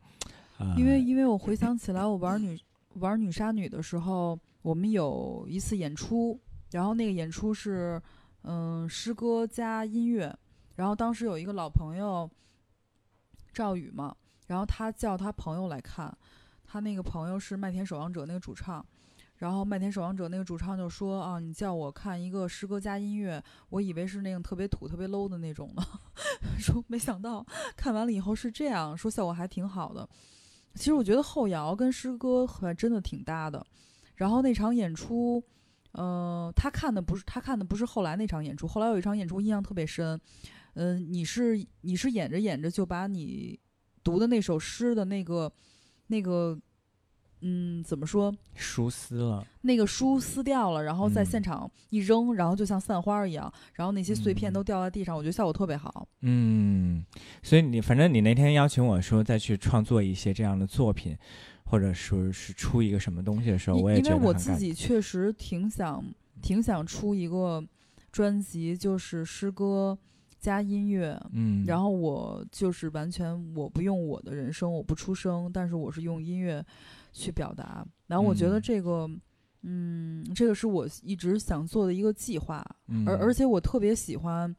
[0.78, 2.60] 因为因为我回想起来，我玩女
[2.95, 6.39] 玩女杀女的时候，我们有一次演出，
[6.72, 8.01] 然后那个演出是
[8.43, 10.34] 嗯诗歌加音乐，
[10.76, 12.30] 然后当时有一个老朋友
[13.53, 14.16] 赵宇嘛，
[14.47, 16.16] 然后他叫他朋友来看，
[16.64, 18.86] 他那个朋友是麦田守望者那个主唱。
[19.38, 25.84] 然后麦田守望者那个主唱就说啊，你叫我看一个诗歌加音乐，我以为是那种特别土、特别 low 的那种呢，
[26.58, 27.45] 说没想到
[27.76, 30.08] 看完了以后是这样，说效果还挺好的。
[30.76, 33.65] 其实我觉得后摇跟诗歌还真的挺搭的。
[34.15, 35.43] 然后那场演出，
[35.93, 40.19] 呃，他看的不是他看的不是后来那场演出，后来有一场演出印象特别深。
[40.76, 43.59] 嗯、你是你是演着演着就把你
[44.03, 45.51] 读的那首诗的那个
[46.07, 46.59] 那个，
[47.42, 48.34] 嗯，怎么说？
[48.56, 56.08] 书撕了，那个书撕掉了，然后在嗯现场一扔，然后就像散花儿一样，然后那些碎片嗯都掉在地上，我觉得效果特别好。
[56.22, 57.06] 嗯，
[57.44, 61.16] 所以你反正你那天邀请我说再去创作一些这样的作品，
[61.66, 66.04] 或者说是出一个什么东西的时候，我也觉因为我自己确实挺想
[66.42, 67.64] 挺想出一个
[68.12, 69.98] 专辑，就是诗歌
[70.40, 71.20] 加音乐。
[71.34, 76.64] 嗯，然后我就是完全我不用我的人声，我不出声，但是我是用音乐
[77.16, 77.86] 去表达。
[78.07, 79.09] 然后我觉得嗯这个，
[79.63, 82.63] 嗯，这个是我一直想做的一个计划。
[82.88, 84.53] 嗯而而且我特别喜欢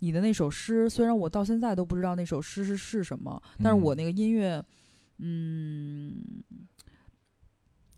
[0.00, 4.62] 你的那首诗，虽然我到现在都不知道那首诗是是什么，但是我嗯那个音乐，
[5.18, 6.12] 嗯，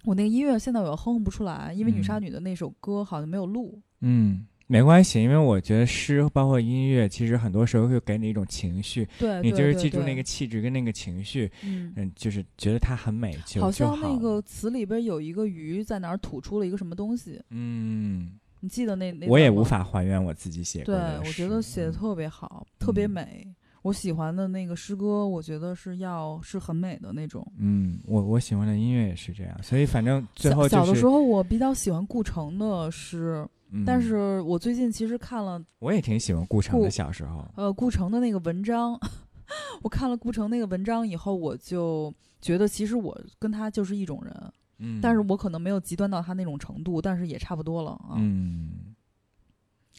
[0.05, 3.81] 我那个音乐现在我哼哼不出来，因为女杀嗯女的那首歌好像没有录。
[4.01, 11.93] 嗯，没关系，因为我觉得诗包括音乐，其实很多时候会给你一种情绪，对，你就是记住那个气质跟那个情绪，嗯。
[11.97, 23.55] 嗯，就是觉得它很美就好像那个词里边有一个鱼在哪儿吐出了一个什么东西，嗯，你记得那那我也无法还原我自己写过对，我觉得写的特别好，特别嗯美。
[23.83, 27.47] 我喜欢的那个诗歌，我觉得是要是很美的那种。
[27.59, 33.47] 嗯，我我喜欢的音乐也是这样，所以反正最后就是小的时候，我比较喜欢顾城的诗，
[33.77, 37.45] 嗯但是我最近其实看了我也挺喜欢顾城的小时候。
[37.57, 38.99] 呃顾城的那个文章，
[39.83, 48.15] 我看了顾城那个文章以后，我就觉得其实我跟他就是一种人，嗯，但是我可能没有极端到他那种程度，但是也差不多了啊。
[48.17, 48.95] 嗯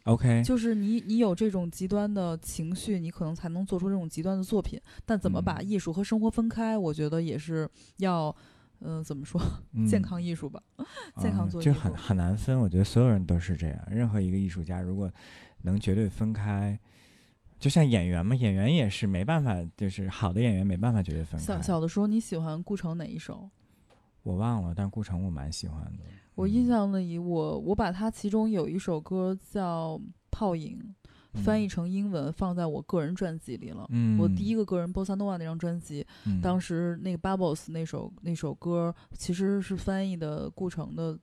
[0.06, 4.80] ，OK，就是你，你有这种极端的情绪，你可能才能做出这种极端的作品。
[5.06, 8.34] 但怎么把嗯艺术和生活分开，我觉得也是要，
[8.86, 9.42] 嗯、怎么说，
[9.90, 10.62] 健康艺术吧，
[11.18, 11.82] 健康啊就做艺术。
[11.82, 12.60] 很很难分。
[12.60, 13.88] 我觉得所有人都是这样。
[13.90, 15.12] 任何一个艺术家，如果
[15.64, 16.80] 能绝对分开，
[17.60, 21.46] 就像演员嘛，演员也是没办法，就是好的演员没办法绝对分开。
[21.46, 23.50] 小小的时候，你喜欢顾城哪一首？
[24.24, 26.04] 我忘了，但顾城我蛮喜欢的。
[26.36, 29.98] 我印象里，我我把它其中有一首歌叫
[30.30, 30.78] 《泡影》，
[31.36, 33.86] 翻译成英文放在我个人专辑里了。
[33.90, 36.42] 嗯，我第一个个人 bossa nova 那张专辑，嗯。
[36.42, 41.20] 当时那个 Bubbles 那首那首歌其实是翻译的顾城的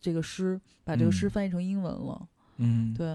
[0.00, 1.30] 这个诗，把这个诗嗯。
[1.30, 2.28] 翻译成英文了。
[2.56, 2.92] 嗯。
[2.94, 3.06] 对，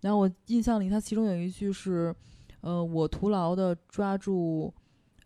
[0.00, 2.14] 然后我印象里，它其中有一句是，
[2.60, 4.72] 呃，我徒劳的抓住，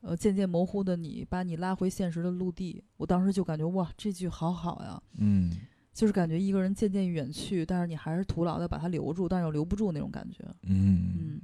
[0.01, 2.82] 呃，渐渐模糊的你，把你拉回现实的陆地。
[2.97, 5.52] 我当时就感觉哇，这句好好呀，嗯
[5.99, 10.45] 就是感觉一个人渐渐远去，但是你还是徒劳的把他留住，但是又留不住那种感觉。
[10.62, 11.41] 嗯，嗯，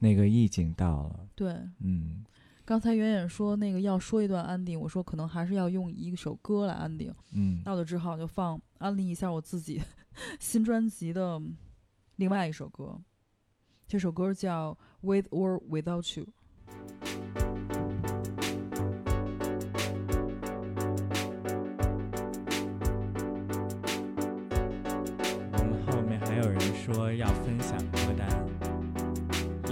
[0.00, 1.28] 那个意境到了。
[1.36, 1.52] 对。
[1.78, 2.24] 嗯
[2.64, 9.80] 刚才远远说那个要说一段安定，我说可能还是要用一首歌来安定，嗯那我就只好就放安利一下我自己
[10.40, 11.40] 新专辑的
[12.16, 13.00] 另外一首歌，
[13.86, 14.76] 这首歌叫
[15.08, 16.26] 《With or Without You》。
[26.84, 28.28] 说要分享歌单，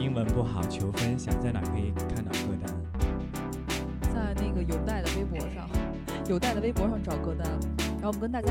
[0.01, 2.75] 英文不好求分享，在哪可以看到歌单？
[4.01, 5.69] 在那个有代的微博上，
[6.27, 7.47] 有代的微博上找歌单，
[8.01, 8.51] 然后我们跟大家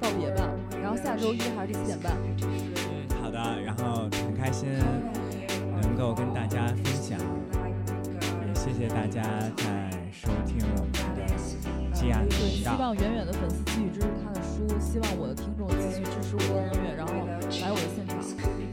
[0.00, 0.48] 道别吧。
[0.82, 2.16] 然后下周一还是七点半。
[2.40, 4.70] 嗯，好的，然后很开心
[5.82, 9.22] 能够跟大家分享，也谢谢大家
[9.58, 12.76] 在收听我们的基亚的对，频道。
[12.76, 14.39] 希望远远的粉丝继续支持他的
[14.80, 17.12] 希望我的听众继续支持我的音乐然后
[17.60, 18.69] 来我的现场。